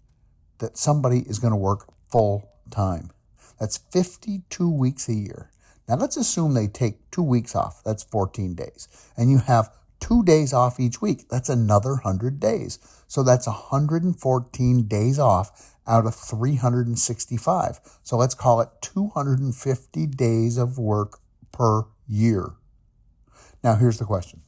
that 0.58 0.76
somebody 0.76 1.20
is 1.20 1.38
going 1.38 1.52
to 1.52 1.56
work 1.56 1.86
full 2.10 2.48
time. 2.70 3.10
That's 3.58 3.78
52 3.78 4.70
weeks 4.70 5.08
a 5.08 5.14
year. 5.14 5.50
Now, 5.88 5.96
let's 5.96 6.16
assume 6.16 6.54
they 6.54 6.66
take 6.66 7.10
two 7.10 7.22
weeks 7.22 7.54
off. 7.54 7.82
That's 7.84 8.02
14 8.04 8.54
days. 8.54 8.88
And 9.16 9.30
you 9.30 9.38
have 9.38 9.70
two 10.00 10.22
days 10.22 10.52
off 10.52 10.80
each 10.80 11.00
week. 11.00 11.28
That's 11.28 11.48
another 11.48 11.90
100 11.90 12.40
days. 12.40 12.78
So 13.06 13.22
that's 13.22 13.46
114 13.46 14.88
days 14.88 15.18
off 15.18 15.74
out 15.86 16.06
of 16.06 16.14
365. 16.14 17.80
So 18.02 18.16
let's 18.16 18.34
call 18.34 18.60
it 18.60 18.68
250 18.80 20.06
days 20.06 20.56
of 20.56 20.78
work 20.78 21.20
per 21.52 21.84
year. 22.06 22.52
Now, 23.62 23.76
here's 23.76 23.98
the 23.98 24.04
question 24.04 24.42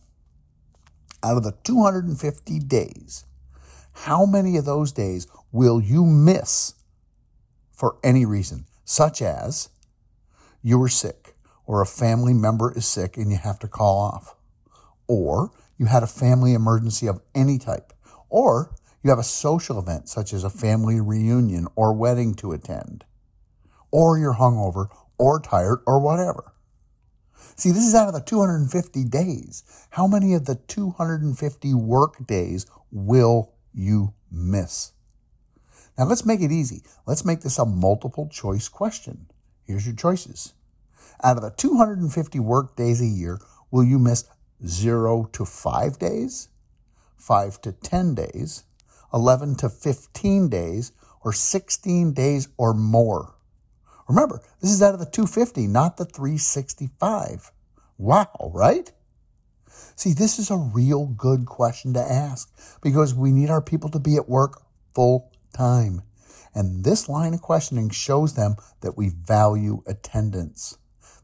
out 1.22 1.36
of 1.36 1.44
the 1.44 1.54
250 1.64 2.58
days, 2.60 3.24
how 3.92 4.26
many 4.26 4.56
of 4.56 4.64
those 4.64 4.92
days 4.92 5.26
will 5.52 5.80
you 5.80 6.04
miss 6.04 6.74
for 7.70 7.96
any 8.02 8.24
reason, 8.24 8.66
such 8.84 9.22
as 9.22 9.68
you 10.62 10.78
were 10.78 10.88
sick, 10.88 11.34
or 11.66 11.80
a 11.80 11.86
family 11.86 12.34
member 12.34 12.72
is 12.76 12.86
sick 12.86 13.16
and 13.16 13.30
you 13.30 13.36
have 13.36 13.58
to 13.60 13.68
call 13.68 13.98
off, 13.98 14.34
or 15.06 15.50
you 15.78 15.86
had 15.86 16.02
a 16.02 16.08
family 16.08 16.54
emergency 16.54 17.06
of 17.06 17.20
any 17.34 17.58
type, 17.58 17.92
or 18.28 18.74
you 19.02 19.10
have 19.10 19.18
a 19.18 19.24
social 19.24 19.78
event 19.78 20.08
such 20.08 20.32
as 20.32 20.44
a 20.44 20.50
family 20.50 21.00
reunion 21.00 21.66
or 21.74 21.92
wedding 21.92 22.34
to 22.34 22.52
attend, 22.52 23.04
or 23.90 24.18
you're 24.18 24.34
hungover 24.34 24.86
or 25.18 25.40
tired 25.40 25.80
or 25.86 26.00
whatever. 26.00 26.51
See, 27.56 27.70
this 27.70 27.84
is 27.84 27.94
out 27.94 28.08
of 28.08 28.14
the 28.14 28.20
250 28.20 29.04
days. 29.04 29.64
How 29.90 30.06
many 30.06 30.34
of 30.34 30.46
the 30.46 30.54
250 30.54 31.74
work 31.74 32.26
days 32.26 32.66
will 32.90 33.52
you 33.72 34.14
miss? 34.30 34.92
Now 35.98 36.04
let's 36.04 36.24
make 36.24 36.40
it 36.40 36.52
easy. 36.52 36.82
Let's 37.06 37.24
make 37.24 37.40
this 37.40 37.58
a 37.58 37.66
multiple 37.66 38.28
choice 38.28 38.68
question. 38.68 39.26
Here's 39.64 39.86
your 39.86 39.94
choices. 39.94 40.54
Out 41.22 41.36
of 41.36 41.42
the 41.42 41.50
250 41.50 42.40
work 42.40 42.76
days 42.76 43.00
a 43.00 43.06
year, 43.06 43.38
will 43.70 43.84
you 43.84 43.98
miss 43.98 44.24
zero 44.66 45.28
to 45.32 45.44
five 45.44 45.98
days, 45.98 46.48
five 47.16 47.60
to 47.62 47.72
10 47.72 48.14
days, 48.14 48.64
11 49.12 49.56
to 49.56 49.68
15 49.68 50.48
days, 50.48 50.92
or 51.22 51.32
16 51.32 52.12
days 52.12 52.48
or 52.56 52.74
more. 52.74 53.34
Remember, 54.12 54.42
this 54.60 54.70
is 54.70 54.82
out 54.82 54.92
of 54.92 55.00
the 55.00 55.06
250, 55.06 55.66
not 55.68 55.96
the 55.96 56.04
365. 56.04 57.50
Wow, 57.96 58.52
right? 58.52 58.92
See, 59.96 60.12
this 60.12 60.38
is 60.38 60.50
a 60.50 60.56
real 60.56 61.06
good 61.06 61.46
question 61.46 61.94
to 61.94 62.00
ask 62.00 62.52
because 62.82 63.14
we 63.14 63.32
need 63.32 63.48
our 63.48 63.62
people 63.62 63.88
to 63.90 63.98
be 63.98 64.16
at 64.16 64.28
work 64.28 64.62
full 64.94 65.32
time. 65.54 66.02
And 66.54 66.84
this 66.84 67.08
line 67.08 67.32
of 67.32 67.40
questioning 67.40 67.88
shows 67.88 68.34
them 68.34 68.56
that 68.82 68.98
we 68.98 69.08
value 69.08 69.82
attendance. 69.86 70.76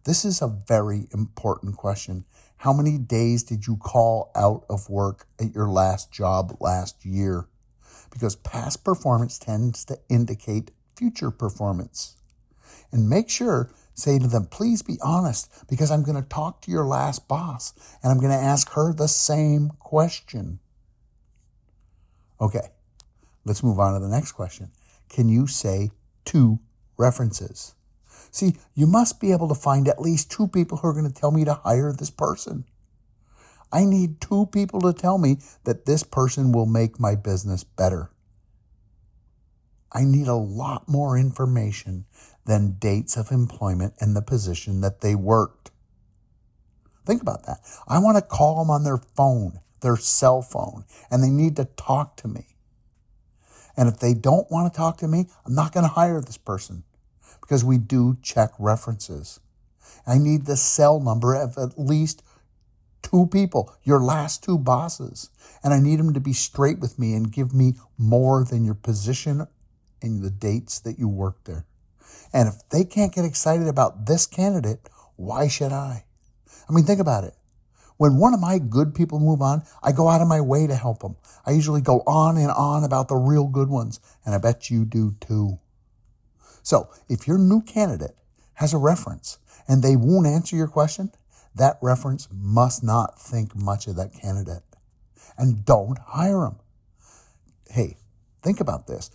This 0.04 0.24
is 0.24 0.40
a 0.40 0.48
very 0.48 1.08
important 1.12 1.76
question. 1.76 2.24
How 2.56 2.72
many 2.72 2.96
days 2.96 3.42
did 3.42 3.66
you 3.66 3.76
call 3.76 4.30
out 4.34 4.64
of 4.70 4.88
work 4.88 5.26
at 5.38 5.54
your 5.54 5.68
last 5.68 6.10
job 6.10 6.56
last 6.60 7.04
year? 7.04 7.48
because 8.10 8.36
past 8.36 8.84
performance 8.84 9.38
tends 9.38 9.84
to 9.84 9.98
indicate 10.08 10.70
future 10.96 11.30
performance. 11.30 12.16
And 12.92 13.08
make 13.08 13.28
sure, 13.28 13.70
say 13.94 14.18
to 14.18 14.26
them, 14.26 14.46
please 14.46 14.82
be 14.82 14.98
honest 15.02 15.50
because 15.68 15.90
I'm 15.90 16.02
going 16.02 16.20
to 16.20 16.28
talk 16.28 16.62
to 16.62 16.70
your 16.70 16.86
last 16.86 17.28
boss 17.28 17.74
and 18.02 18.10
I'm 18.10 18.18
going 18.18 18.32
to 18.32 18.36
ask 18.36 18.70
her 18.72 18.92
the 18.92 19.08
same 19.08 19.70
question. 19.78 20.60
Okay, 22.40 22.68
let's 23.44 23.62
move 23.62 23.78
on 23.78 23.94
to 23.94 24.00
the 24.00 24.08
next 24.08 24.32
question. 24.32 24.70
Can 25.08 25.28
you 25.28 25.46
say 25.46 25.90
two 26.24 26.60
references? 26.96 27.74
See, 28.30 28.56
you 28.74 28.86
must 28.86 29.20
be 29.20 29.32
able 29.32 29.48
to 29.48 29.54
find 29.54 29.88
at 29.88 30.00
least 30.00 30.30
two 30.30 30.48
people 30.48 30.78
who 30.78 30.88
are 30.88 30.92
going 30.92 31.10
to 31.10 31.20
tell 31.20 31.30
me 31.30 31.44
to 31.44 31.54
hire 31.54 31.92
this 31.92 32.10
person. 32.10 32.64
I 33.72 33.84
need 33.84 34.20
two 34.20 34.46
people 34.46 34.80
to 34.82 34.92
tell 34.92 35.18
me 35.18 35.38
that 35.64 35.84
this 35.84 36.02
person 36.02 36.52
will 36.52 36.66
make 36.66 36.98
my 36.98 37.14
business 37.14 37.64
better. 37.64 38.10
I 39.92 40.04
need 40.04 40.28
a 40.28 40.34
lot 40.34 40.88
more 40.88 41.16
information 41.18 42.04
than 42.48 42.78
dates 42.78 43.18
of 43.18 43.30
employment 43.30 43.92
and 44.00 44.16
the 44.16 44.22
position 44.22 44.80
that 44.80 45.02
they 45.02 45.14
worked. 45.14 45.70
Think 47.06 47.20
about 47.20 47.44
that. 47.44 47.60
I 47.86 47.98
want 47.98 48.16
to 48.16 48.22
call 48.22 48.58
them 48.58 48.70
on 48.70 48.84
their 48.84 48.96
phone, 48.96 49.60
their 49.82 49.98
cell 49.98 50.40
phone, 50.40 50.84
and 51.10 51.22
they 51.22 51.28
need 51.28 51.56
to 51.56 51.66
talk 51.76 52.16
to 52.16 52.28
me. 52.28 52.46
And 53.76 53.86
if 53.86 53.98
they 53.98 54.14
don't 54.14 54.50
want 54.50 54.72
to 54.72 54.76
talk 54.76 54.96
to 54.98 55.08
me, 55.08 55.26
I'm 55.44 55.54
not 55.54 55.72
going 55.72 55.84
to 55.84 55.92
hire 55.92 56.22
this 56.22 56.38
person 56.38 56.84
because 57.42 57.64
we 57.64 57.76
do 57.76 58.16
check 58.22 58.50
references. 58.58 59.40
I 60.06 60.16
need 60.16 60.46
the 60.46 60.56
cell 60.56 61.00
number 61.00 61.34
of 61.34 61.58
at 61.58 61.78
least 61.78 62.22
two 63.02 63.26
people, 63.26 63.74
your 63.84 64.00
last 64.00 64.42
two 64.42 64.58
bosses. 64.58 65.28
And 65.62 65.74
I 65.74 65.80
need 65.80 65.98
them 65.98 66.14
to 66.14 66.20
be 66.20 66.32
straight 66.32 66.78
with 66.78 66.98
me 66.98 67.12
and 67.12 67.30
give 67.30 67.52
me 67.52 67.74
more 67.98 68.42
than 68.42 68.64
your 68.64 68.74
position 68.74 69.46
and 70.00 70.22
the 70.22 70.30
dates 70.30 70.80
that 70.80 70.98
you 70.98 71.08
worked 71.08 71.44
there. 71.44 71.66
And 72.32 72.48
if 72.48 72.68
they 72.70 72.84
can't 72.84 73.14
get 73.14 73.24
excited 73.24 73.68
about 73.68 74.06
this 74.06 74.26
candidate, 74.26 74.88
why 75.16 75.48
should 75.48 75.72
I? 75.72 76.04
I 76.68 76.72
mean, 76.72 76.84
think 76.84 77.00
about 77.00 77.24
it. 77.24 77.34
When 77.96 78.16
one 78.16 78.32
of 78.32 78.40
my 78.40 78.58
good 78.58 78.94
people 78.94 79.18
move 79.18 79.42
on, 79.42 79.64
I 79.82 79.90
go 79.90 80.08
out 80.08 80.22
of 80.22 80.28
my 80.28 80.40
way 80.40 80.66
to 80.66 80.74
help 80.76 81.00
them. 81.00 81.16
I 81.44 81.50
usually 81.50 81.80
go 81.80 82.00
on 82.06 82.36
and 82.36 82.50
on 82.50 82.84
about 82.84 83.08
the 83.08 83.16
real 83.16 83.48
good 83.48 83.68
ones, 83.68 83.98
and 84.24 84.34
I 84.34 84.38
bet 84.38 84.70
you 84.70 84.84
do 84.84 85.16
too. 85.20 85.58
So 86.62 86.90
if 87.08 87.26
your 87.26 87.38
new 87.38 87.62
candidate 87.62 88.14
has 88.54 88.72
a 88.72 88.78
reference 88.78 89.38
and 89.66 89.82
they 89.82 89.96
won't 89.96 90.26
answer 90.26 90.54
your 90.54 90.68
question, 90.68 91.10
that 91.54 91.78
reference 91.82 92.28
must 92.30 92.84
not 92.84 93.20
think 93.20 93.56
much 93.56 93.86
of 93.88 93.96
that 93.96 94.12
candidate. 94.12 94.62
And 95.36 95.64
don't 95.64 95.98
hire 95.98 96.40
them. 96.40 96.56
Hey, 97.70 97.96
think 98.42 98.60
about 98.60 98.86
this. 98.86 99.10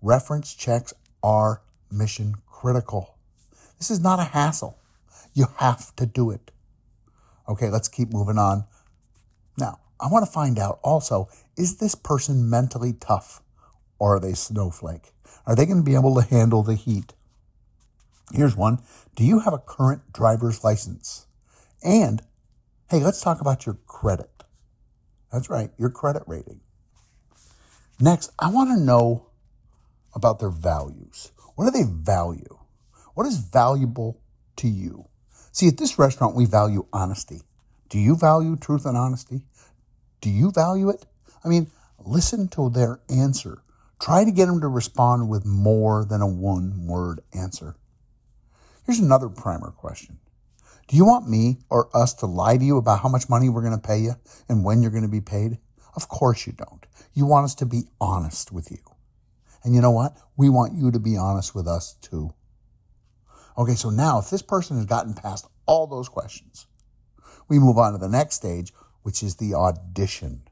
Reference 0.00 0.54
checks 0.54 0.92
are 1.22 1.62
mission 1.90 2.36
critical. 2.46 3.16
This 3.78 3.90
is 3.90 4.00
not 4.00 4.18
a 4.18 4.24
hassle. 4.24 4.78
You 5.34 5.46
have 5.58 5.94
to 5.96 6.06
do 6.06 6.30
it. 6.30 6.50
Okay, 7.48 7.70
let's 7.70 7.88
keep 7.88 8.12
moving 8.12 8.38
on. 8.38 8.64
Now, 9.56 9.80
I 10.00 10.08
want 10.08 10.24
to 10.26 10.30
find 10.30 10.58
out 10.58 10.80
also 10.82 11.28
is 11.56 11.78
this 11.78 11.94
person 11.94 12.48
mentally 12.48 12.92
tough 12.92 13.42
or 13.98 14.16
are 14.16 14.20
they 14.20 14.34
snowflake? 14.34 15.12
Are 15.46 15.56
they 15.56 15.66
going 15.66 15.78
to 15.78 15.84
be 15.84 15.94
able 15.94 16.14
to 16.14 16.28
handle 16.28 16.62
the 16.62 16.74
heat? 16.74 17.14
Here's 18.32 18.56
one 18.56 18.80
Do 19.16 19.24
you 19.24 19.40
have 19.40 19.54
a 19.54 19.58
current 19.58 20.12
driver's 20.12 20.62
license? 20.62 21.26
And 21.82 22.22
hey, 22.90 23.00
let's 23.00 23.20
talk 23.20 23.40
about 23.40 23.66
your 23.66 23.78
credit. 23.86 24.44
That's 25.32 25.50
right, 25.50 25.70
your 25.78 25.90
credit 25.90 26.22
rating. 26.26 26.60
Next, 28.00 28.30
I 28.38 28.50
want 28.50 28.70
to 28.70 28.82
know 28.82 29.26
about 30.14 30.38
their 30.38 30.50
values. 30.50 31.32
What 31.58 31.64
do 31.64 31.70
they 31.72 31.90
value? 31.90 32.56
What 33.14 33.26
is 33.26 33.38
valuable 33.38 34.20
to 34.58 34.68
you? 34.68 35.08
See, 35.50 35.66
at 35.66 35.76
this 35.76 35.98
restaurant, 35.98 36.36
we 36.36 36.44
value 36.44 36.86
honesty. 36.92 37.40
Do 37.88 37.98
you 37.98 38.14
value 38.14 38.54
truth 38.54 38.86
and 38.86 38.96
honesty? 38.96 39.42
Do 40.20 40.30
you 40.30 40.52
value 40.52 40.88
it? 40.88 41.04
I 41.44 41.48
mean, 41.48 41.68
listen 41.98 42.46
to 42.50 42.70
their 42.70 43.00
answer. 43.10 43.64
Try 44.00 44.24
to 44.24 44.30
get 44.30 44.46
them 44.46 44.60
to 44.60 44.68
respond 44.68 45.28
with 45.28 45.44
more 45.44 46.04
than 46.04 46.22
a 46.22 46.28
one 46.28 46.86
word 46.86 47.22
answer. 47.34 47.74
Here's 48.86 49.00
another 49.00 49.28
primer 49.28 49.72
question 49.72 50.20
Do 50.86 50.96
you 50.96 51.04
want 51.04 51.28
me 51.28 51.56
or 51.70 51.88
us 51.92 52.14
to 52.14 52.26
lie 52.26 52.56
to 52.56 52.64
you 52.64 52.76
about 52.76 53.00
how 53.00 53.08
much 53.08 53.28
money 53.28 53.48
we're 53.48 53.62
going 53.62 53.80
to 53.80 53.84
pay 53.84 53.98
you 53.98 54.12
and 54.48 54.64
when 54.64 54.80
you're 54.80 54.92
going 54.92 55.02
to 55.02 55.08
be 55.08 55.20
paid? 55.20 55.58
Of 55.96 56.06
course 56.06 56.46
you 56.46 56.52
don't. 56.52 56.86
You 57.14 57.26
want 57.26 57.46
us 57.46 57.56
to 57.56 57.66
be 57.66 57.88
honest 58.00 58.52
with 58.52 58.70
you. 58.70 58.78
And 59.64 59.74
you 59.74 59.80
know 59.80 59.90
what? 59.90 60.16
We 60.36 60.48
want 60.48 60.74
you 60.74 60.90
to 60.90 60.98
be 60.98 61.16
honest 61.16 61.54
with 61.54 61.66
us 61.66 61.94
too. 62.00 62.32
Okay, 63.56 63.74
so 63.74 63.90
now 63.90 64.18
if 64.18 64.30
this 64.30 64.42
person 64.42 64.76
has 64.76 64.86
gotten 64.86 65.14
past 65.14 65.46
all 65.66 65.86
those 65.86 66.08
questions, 66.08 66.66
we 67.48 67.58
move 67.58 67.78
on 67.78 67.92
to 67.92 67.98
the 67.98 68.08
next 68.08 68.36
stage, 68.36 68.72
which 69.02 69.22
is 69.22 69.36
the 69.36 69.54
audition. 69.54 70.42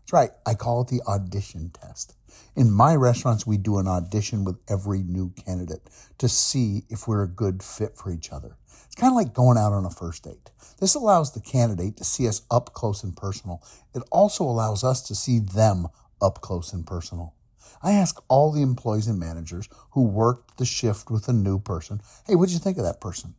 That's 0.00 0.12
right. 0.12 0.30
I 0.44 0.54
call 0.54 0.82
it 0.82 0.88
the 0.88 1.02
audition 1.06 1.70
test. 1.70 2.16
In 2.56 2.70
my 2.72 2.96
restaurants, 2.96 3.46
we 3.46 3.56
do 3.56 3.78
an 3.78 3.86
audition 3.86 4.44
with 4.44 4.58
every 4.68 5.02
new 5.02 5.30
candidate 5.30 5.88
to 6.18 6.28
see 6.28 6.82
if 6.88 7.06
we're 7.06 7.22
a 7.22 7.28
good 7.28 7.62
fit 7.62 7.96
for 7.96 8.10
each 8.10 8.32
other. 8.32 8.56
It's 8.86 8.96
kind 8.96 9.12
of 9.12 9.16
like 9.16 9.32
going 9.32 9.56
out 9.56 9.72
on 9.72 9.84
a 9.84 9.90
first 9.90 10.24
date. 10.24 10.50
This 10.80 10.96
allows 10.96 11.32
the 11.32 11.40
candidate 11.40 11.96
to 11.98 12.04
see 12.04 12.26
us 12.26 12.42
up 12.50 12.72
close 12.72 13.04
and 13.04 13.16
personal. 13.16 13.62
It 13.94 14.02
also 14.10 14.42
allows 14.42 14.82
us 14.82 15.02
to 15.02 15.14
see 15.14 15.38
them 15.38 15.86
up 16.20 16.40
close 16.40 16.72
and 16.72 16.84
personal. 16.84 17.34
I 17.82 17.92
ask 17.92 18.22
all 18.28 18.52
the 18.52 18.62
employees 18.62 19.06
and 19.06 19.18
managers 19.18 19.68
who 19.92 20.04
worked 20.04 20.58
the 20.58 20.66
shift 20.66 21.10
with 21.10 21.28
a 21.28 21.32
new 21.32 21.58
person, 21.58 22.00
hey, 22.26 22.34
what'd 22.34 22.52
you 22.52 22.58
think 22.58 22.76
of 22.76 22.84
that 22.84 23.00
person? 23.00 23.34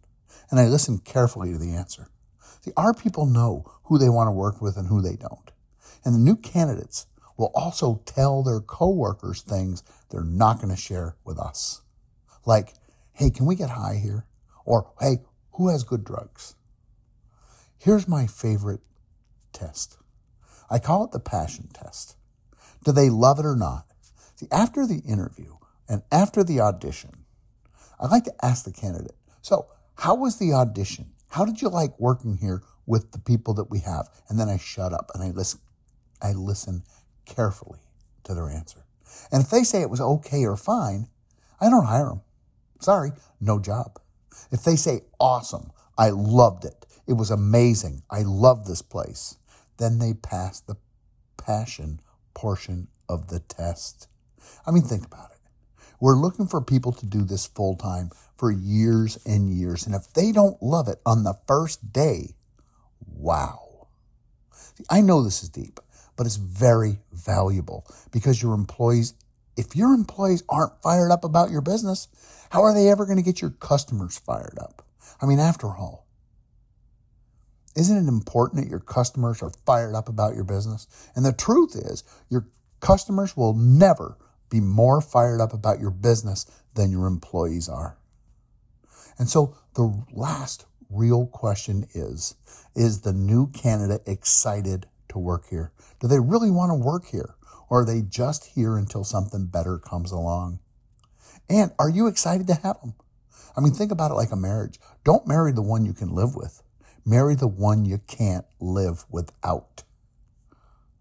And 0.49 0.59
I 0.59 0.67
listen 0.67 0.97
carefully 0.97 1.51
to 1.51 1.57
the 1.57 1.73
answer. 1.73 2.07
See, 2.61 2.71
our 2.75 2.93
people 2.93 3.25
know 3.25 3.65
who 3.83 3.97
they 3.97 4.09
want 4.09 4.27
to 4.27 4.31
work 4.31 4.61
with 4.61 4.77
and 4.77 4.87
who 4.87 5.01
they 5.01 5.15
don't. 5.15 5.51
And 6.03 6.15
the 6.15 6.19
new 6.19 6.35
candidates 6.35 7.05
will 7.37 7.51
also 7.55 8.01
tell 8.05 8.43
their 8.43 8.59
coworkers 8.59 9.41
things 9.41 9.83
they're 10.09 10.23
not 10.23 10.57
going 10.57 10.69
to 10.69 10.79
share 10.79 11.15
with 11.23 11.39
us. 11.39 11.81
Like, 12.45 12.73
hey, 13.13 13.29
can 13.29 13.45
we 13.45 13.55
get 13.55 13.71
high 13.71 13.99
here? 14.01 14.25
Or, 14.65 14.91
hey, 14.99 15.19
who 15.53 15.69
has 15.69 15.83
good 15.83 16.03
drugs? 16.03 16.55
Here's 17.77 18.07
my 18.07 18.27
favorite 18.27 18.81
test. 19.53 19.97
I 20.69 20.79
call 20.79 21.03
it 21.03 21.11
the 21.11 21.19
passion 21.19 21.69
test. 21.73 22.15
Do 22.83 22.91
they 22.91 23.09
love 23.09 23.39
it 23.39 23.45
or 23.45 23.55
not? 23.55 23.90
See, 24.41 24.47
after 24.51 24.87
the 24.87 25.03
interview 25.07 25.57
and 25.87 26.01
after 26.11 26.43
the 26.43 26.61
audition, 26.61 27.25
I 27.99 28.07
like 28.07 28.23
to 28.23 28.33
ask 28.43 28.65
the 28.65 28.71
candidate, 28.71 29.15
so 29.43 29.67
how 29.93 30.15
was 30.15 30.37
the 30.37 30.51
audition? 30.51 31.11
How 31.27 31.45
did 31.45 31.61
you 31.61 31.69
like 31.69 31.99
working 31.99 32.37
here 32.37 32.63
with 32.87 33.11
the 33.11 33.19
people 33.19 33.53
that 33.53 33.69
we 33.69 33.81
have? 33.81 34.09
And 34.29 34.39
then 34.39 34.49
I 34.49 34.57
shut 34.57 34.93
up 34.93 35.11
and 35.13 35.23
I 35.23 35.29
listen, 35.29 35.59
I 36.23 36.31
listen 36.31 36.81
carefully 37.25 37.81
to 38.23 38.33
their 38.33 38.49
answer. 38.49 38.83
And 39.31 39.43
if 39.43 39.51
they 39.51 39.63
say 39.63 39.81
it 39.81 39.91
was 39.91 40.01
okay 40.01 40.43
or 40.43 40.57
fine, 40.57 41.07
I 41.59 41.69
don't 41.69 41.85
hire 41.85 42.05
them. 42.05 42.21
Sorry, 42.79 43.11
no 43.39 43.59
job. 43.59 43.99
If 44.49 44.63
they 44.63 44.75
say 44.75 45.01
awesome, 45.19 45.71
I 45.99 46.09
loved 46.09 46.65
it, 46.65 46.87
it 47.05 47.13
was 47.13 47.29
amazing, 47.29 48.01
I 48.09 48.23
love 48.23 48.65
this 48.65 48.81
place, 48.81 49.37
then 49.77 49.99
they 49.99 50.15
pass 50.15 50.59
the 50.61 50.77
passion 51.37 52.01
portion 52.33 52.87
of 53.07 53.27
the 53.27 53.41
test. 53.41 54.07
I 54.65 54.71
mean, 54.71 54.83
think 54.83 55.05
about 55.05 55.31
it. 55.31 55.37
We're 55.99 56.17
looking 56.17 56.47
for 56.47 56.61
people 56.61 56.91
to 56.93 57.05
do 57.05 57.23
this 57.23 57.45
full 57.45 57.75
time 57.75 58.09
for 58.37 58.51
years 58.51 59.19
and 59.25 59.51
years. 59.53 59.85
And 59.85 59.93
if 59.93 60.11
they 60.13 60.31
don't 60.31 60.61
love 60.61 60.87
it 60.87 60.99
on 61.05 61.23
the 61.23 61.35
first 61.47 61.93
day, 61.93 62.35
wow. 63.05 63.87
See, 64.75 64.83
I 64.89 65.01
know 65.01 65.23
this 65.23 65.43
is 65.43 65.49
deep, 65.49 65.79
but 66.15 66.25
it's 66.25 66.37
very 66.37 66.99
valuable 67.11 67.85
because 68.11 68.41
your 68.41 68.55
employees, 68.55 69.13
if 69.57 69.75
your 69.75 69.93
employees 69.93 70.43
aren't 70.49 70.81
fired 70.81 71.11
up 71.11 71.23
about 71.23 71.51
your 71.51 71.61
business, 71.61 72.07
how 72.49 72.63
are 72.63 72.73
they 72.73 72.89
ever 72.89 73.05
going 73.05 73.17
to 73.17 73.23
get 73.23 73.41
your 73.41 73.51
customers 73.51 74.17
fired 74.17 74.57
up? 74.59 74.83
I 75.21 75.27
mean, 75.27 75.39
after 75.39 75.67
all, 75.67 76.07
isn't 77.75 77.95
it 77.95 78.09
important 78.09 78.63
that 78.63 78.69
your 78.69 78.79
customers 78.79 79.41
are 79.41 79.51
fired 79.65 79.95
up 79.95 80.09
about 80.09 80.35
your 80.35 80.43
business? 80.43 80.87
And 81.15 81.23
the 81.23 81.31
truth 81.31 81.75
is, 81.75 82.03
your 82.29 82.47
customers 82.79 83.37
will 83.37 83.53
never 83.53 84.17
be 84.51 84.59
more 84.59 85.01
fired 85.01 85.41
up 85.41 85.53
about 85.53 85.79
your 85.79 85.89
business 85.89 86.45
than 86.75 86.91
your 86.91 87.07
employees 87.07 87.67
are. 87.67 87.97
And 89.17 89.27
so 89.27 89.57
the 89.73 90.03
last 90.11 90.65
real 90.91 91.25
question 91.25 91.87
is 91.95 92.35
Is 92.75 93.01
the 93.01 93.13
new 93.13 93.47
candidate 93.47 94.03
excited 94.05 94.85
to 95.09 95.17
work 95.17 95.47
here? 95.49 95.71
Do 95.99 96.07
they 96.07 96.19
really 96.19 96.51
want 96.51 96.69
to 96.69 96.75
work 96.75 97.05
here? 97.07 97.35
Or 97.69 97.81
are 97.81 97.85
they 97.85 98.01
just 98.01 98.45
here 98.45 98.77
until 98.77 99.05
something 99.05 99.47
better 99.47 99.79
comes 99.79 100.11
along? 100.11 100.59
And 101.49 101.71
are 101.79 101.89
you 101.89 102.07
excited 102.07 102.47
to 102.47 102.55
have 102.55 102.79
them? 102.81 102.93
I 103.55 103.61
mean, 103.61 103.73
think 103.73 103.91
about 103.91 104.11
it 104.11 104.15
like 104.15 104.31
a 104.31 104.37
marriage. 104.37 104.79
Don't 105.03 105.27
marry 105.27 105.51
the 105.51 105.61
one 105.61 105.85
you 105.85 105.93
can 105.93 106.13
live 106.13 106.35
with, 106.35 106.63
marry 107.05 107.35
the 107.35 107.47
one 107.47 107.85
you 107.85 107.99
can't 108.07 108.45
live 108.59 109.05
without. 109.09 109.83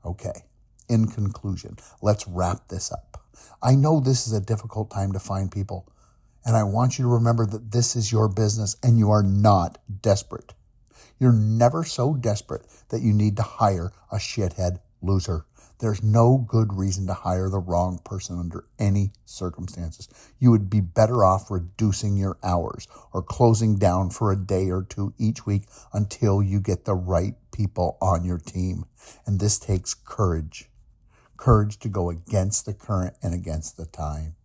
Okay, 0.04 0.44
in 0.88 1.08
conclusion, 1.08 1.76
let's 2.02 2.26
wrap 2.26 2.68
this 2.68 2.90
up. 2.90 3.19
I 3.62 3.74
know 3.74 4.00
this 4.00 4.26
is 4.26 4.32
a 4.32 4.40
difficult 4.40 4.90
time 4.90 5.12
to 5.12 5.18
find 5.18 5.50
people, 5.52 5.86
and 6.44 6.56
I 6.56 6.62
want 6.62 6.98
you 6.98 7.04
to 7.04 7.10
remember 7.10 7.46
that 7.46 7.72
this 7.72 7.96
is 7.96 8.12
your 8.12 8.28
business 8.28 8.76
and 8.82 8.98
you 8.98 9.10
are 9.10 9.22
not 9.22 9.78
desperate. 10.02 10.54
You're 11.18 11.32
never 11.32 11.84
so 11.84 12.14
desperate 12.14 12.66
that 12.88 13.02
you 13.02 13.12
need 13.12 13.36
to 13.36 13.42
hire 13.42 13.92
a 14.10 14.16
shithead 14.16 14.80
loser. 15.02 15.44
There's 15.78 16.02
no 16.02 16.44
good 16.46 16.74
reason 16.74 17.06
to 17.06 17.14
hire 17.14 17.48
the 17.48 17.58
wrong 17.58 18.00
person 18.04 18.38
under 18.38 18.66
any 18.78 19.12
circumstances. 19.24 20.08
You 20.38 20.50
would 20.50 20.68
be 20.68 20.80
better 20.80 21.24
off 21.24 21.50
reducing 21.50 22.16
your 22.16 22.38
hours 22.42 22.86
or 23.12 23.22
closing 23.22 23.76
down 23.76 24.10
for 24.10 24.30
a 24.30 24.36
day 24.36 24.70
or 24.70 24.82
two 24.82 25.14
each 25.18 25.46
week 25.46 25.64
until 25.92 26.42
you 26.42 26.60
get 26.60 26.84
the 26.84 26.94
right 26.94 27.34
people 27.52 27.98
on 28.00 28.24
your 28.24 28.38
team. 28.38 28.84
And 29.26 29.40
this 29.40 29.58
takes 29.58 29.94
courage 29.94 30.69
courage 31.40 31.78
to 31.78 31.88
go 31.88 32.10
against 32.10 32.66
the 32.66 32.74
current 32.74 33.16
and 33.22 33.34
against 33.34 33.76
the 33.76 33.86
time. 33.86 34.36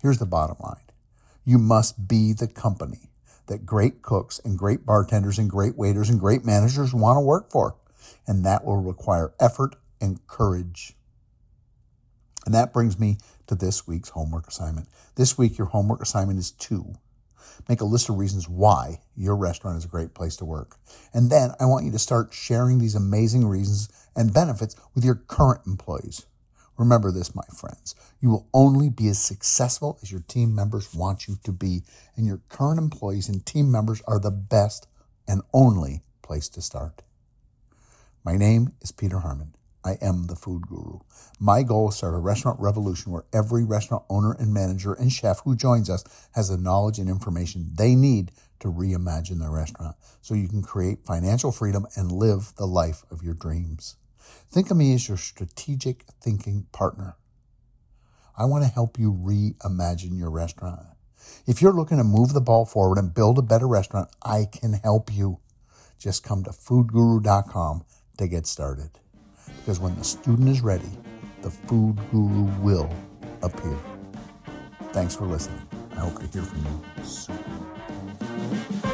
Here's 0.00 0.18
the 0.18 0.26
bottom 0.26 0.56
line 0.60 0.82
you 1.44 1.58
must 1.58 2.08
be 2.08 2.32
the 2.32 2.48
company 2.48 3.10
that 3.46 3.66
great 3.66 4.02
cooks 4.02 4.40
and 4.44 4.58
great 4.58 4.86
bartenders 4.86 5.38
and 5.38 5.50
great 5.50 5.76
waiters 5.76 6.08
and 6.08 6.18
great 6.18 6.44
managers 6.44 6.94
want 6.94 7.16
to 7.16 7.20
work 7.20 7.50
for. 7.50 7.76
And 8.26 8.44
that 8.44 8.64
will 8.64 8.76
require 8.76 9.32
effort 9.38 9.76
and 10.00 10.26
courage. 10.26 10.94
And 12.46 12.54
that 12.54 12.72
brings 12.72 12.98
me 12.98 13.18
to 13.48 13.54
this 13.54 13.86
week's 13.86 14.10
homework 14.10 14.48
assignment. 14.48 14.88
This 15.16 15.36
week, 15.36 15.58
your 15.58 15.66
homework 15.66 16.00
assignment 16.00 16.38
is 16.38 16.52
two. 16.52 16.94
Make 17.68 17.80
a 17.80 17.84
list 17.84 18.08
of 18.08 18.16
reasons 18.16 18.48
why 18.48 19.00
your 19.16 19.36
restaurant 19.36 19.76
is 19.76 19.84
a 19.84 19.88
great 19.88 20.14
place 20.14 20.36
to 20.36 20.44
work. 20.44 20.76
And 21.12 21.30
then 21.30 21.52
I 21.60 21.66
want 21.66 21.84
you 21.84 21.92
to 21.92 21.98
start 21.98 22.32
sharing 22.32 22.78
these 22.78 22.94
amazing 22.94 23.46
reasons 23.46 23.88
and 24.20 24.34
benefits 24.34 24.76
with 24.94 25.02
your 25.02 25.14
current 25.14 25.66
employees. 25.66 26.26
Remember 26.76 27.10
this, 27.10 27.34
my 27.34 27.44
friends. 27.56 27.94
You 28.20 28.28
will 28.28 28.48
only 28.52 28.90
be 28.90 29.08
as 29.08 29.18
successful 29.18 29.98
as 30.02 30.12
your 30.12 30.20
team 30.20 30.54
members 30.54 30.94
want 30.94 31.26
you 31.26 31.36
to 31.42 31.52
be, 31.52 31.82
and 32.16 32.26
your 32.26 32.42
current 32.50 32.78
employees 32.78 33.30
and 33.30 33.44
team 33.44 33.70
members 33.70 34.02
are 34.06 34.18
the 34.18 34.30
best 34.30 34.86
and 35.26 35.40
only 35.54 36.02
place 36.20 36.50
to 36.50 36.60
start. 36.60 37.02
My 38.22 38.36
name 38.36 38.72
is 38.82 38.92
Peter 38.92 39.20
Harmon. 39.20 39.54
I 39.82 39.96
am 40.02 40.26
the 40.26 40.36
food 40.36 40.66
guru. 40.66 41.00
My 41.38 41.62
goal 41.62 41.88
is 41.88 41.94
to 41.94 41.98
start 41.98 42.14
a 42.14 42.18
restaurant 42.18 42.60
revolution 42.60 43.12
where 43.12 43.24
every 43.32 43.64
restaurant 43.64 44.04
owner 44.10 44.36
and 44.38 44.52
manager 44.52 44.92
and 44.92 45.10
chef 45.10 45.40
who 45.44 45.56
joins 45.56 45.88
us 45.88 46.04
has 46.34 46.50
the 46.50 46.58
knowledge 46.58 46.98
and 46.98 47.08
information 47.08 47.70
they 47.74 47.94
need 47.94 48.32
to 48.58 48.68
reimagine 48.68 49.40
their 49.40 49.50
restaurant 49.50 49.96
so 50.20 50.34
you 50.34 50.48
can 50.48 50.60
create 50.60 51.06
financial 51.06 51.50
freedom 51.50 51.86
and 51.96 52.12
live 52.12 52.52
the 52.56 52.66
life 52.66 53.02
of 53.10 53.22
your 53.22 53.32
dreams. 53.32 53.96
Think 54.50 54.70
of 54.70 54.76
me 54.76 54.94
as 54.94 55.08
your 55.08 55.16
strategic 55.16 56.04
thinking 56.20 56.66
partner. 56.72 57.16
I 58.36 58.44
want 58.46 58.64
to 58.64 58.70
help 58.70 58.98
you 58.98 59.12
reimagine 59.12 60.18
your 60.18 60.30
restaurant. 60.30 60.80
If 61.46 61.60
you're 61.60 61.72
looking 61.72 61.98
to 61.98 62.04
move 62.04 62.32
the 62.32 62.40
ball 62.40 62.64
forward 62.64 62.98
and 62.98 63.14
build 63.14 63.38
a 63.38 63.42
better 63.42 63.68
restaurant, 63.68 64.08
I 64.22 64.46
can 64.50 64.72
help 64.72 65.12
you. 65.12 65.40
Just 65.98 66.24
come 66.24 66.44
to 66.44 66.50
foodguru.com 66.50 67.84
to 68.18 68.28
get 68.28 68.46
started. 68.46 68.90
Because 69.58 69.78
when 69.78 69.94
the 69.96 70.04
student 70.04 70.48
is 70.48 70.62
ready, 70.62 70.90
the 71.42 71.50
food 71.50 71.98
guru 72.10 72.44
will 72.60 72.90
appear. 73.42 73.78
Thanks 74.92 75.14
for 75.14 75.26
listening. 75.26 75.60
I 75.92 76.00
hope 76.00 76.18
to 76.20 76.26
hear 76.26 76.42
from 76.42 76.64
you 76.64 77.04
soon. 77.04 78.89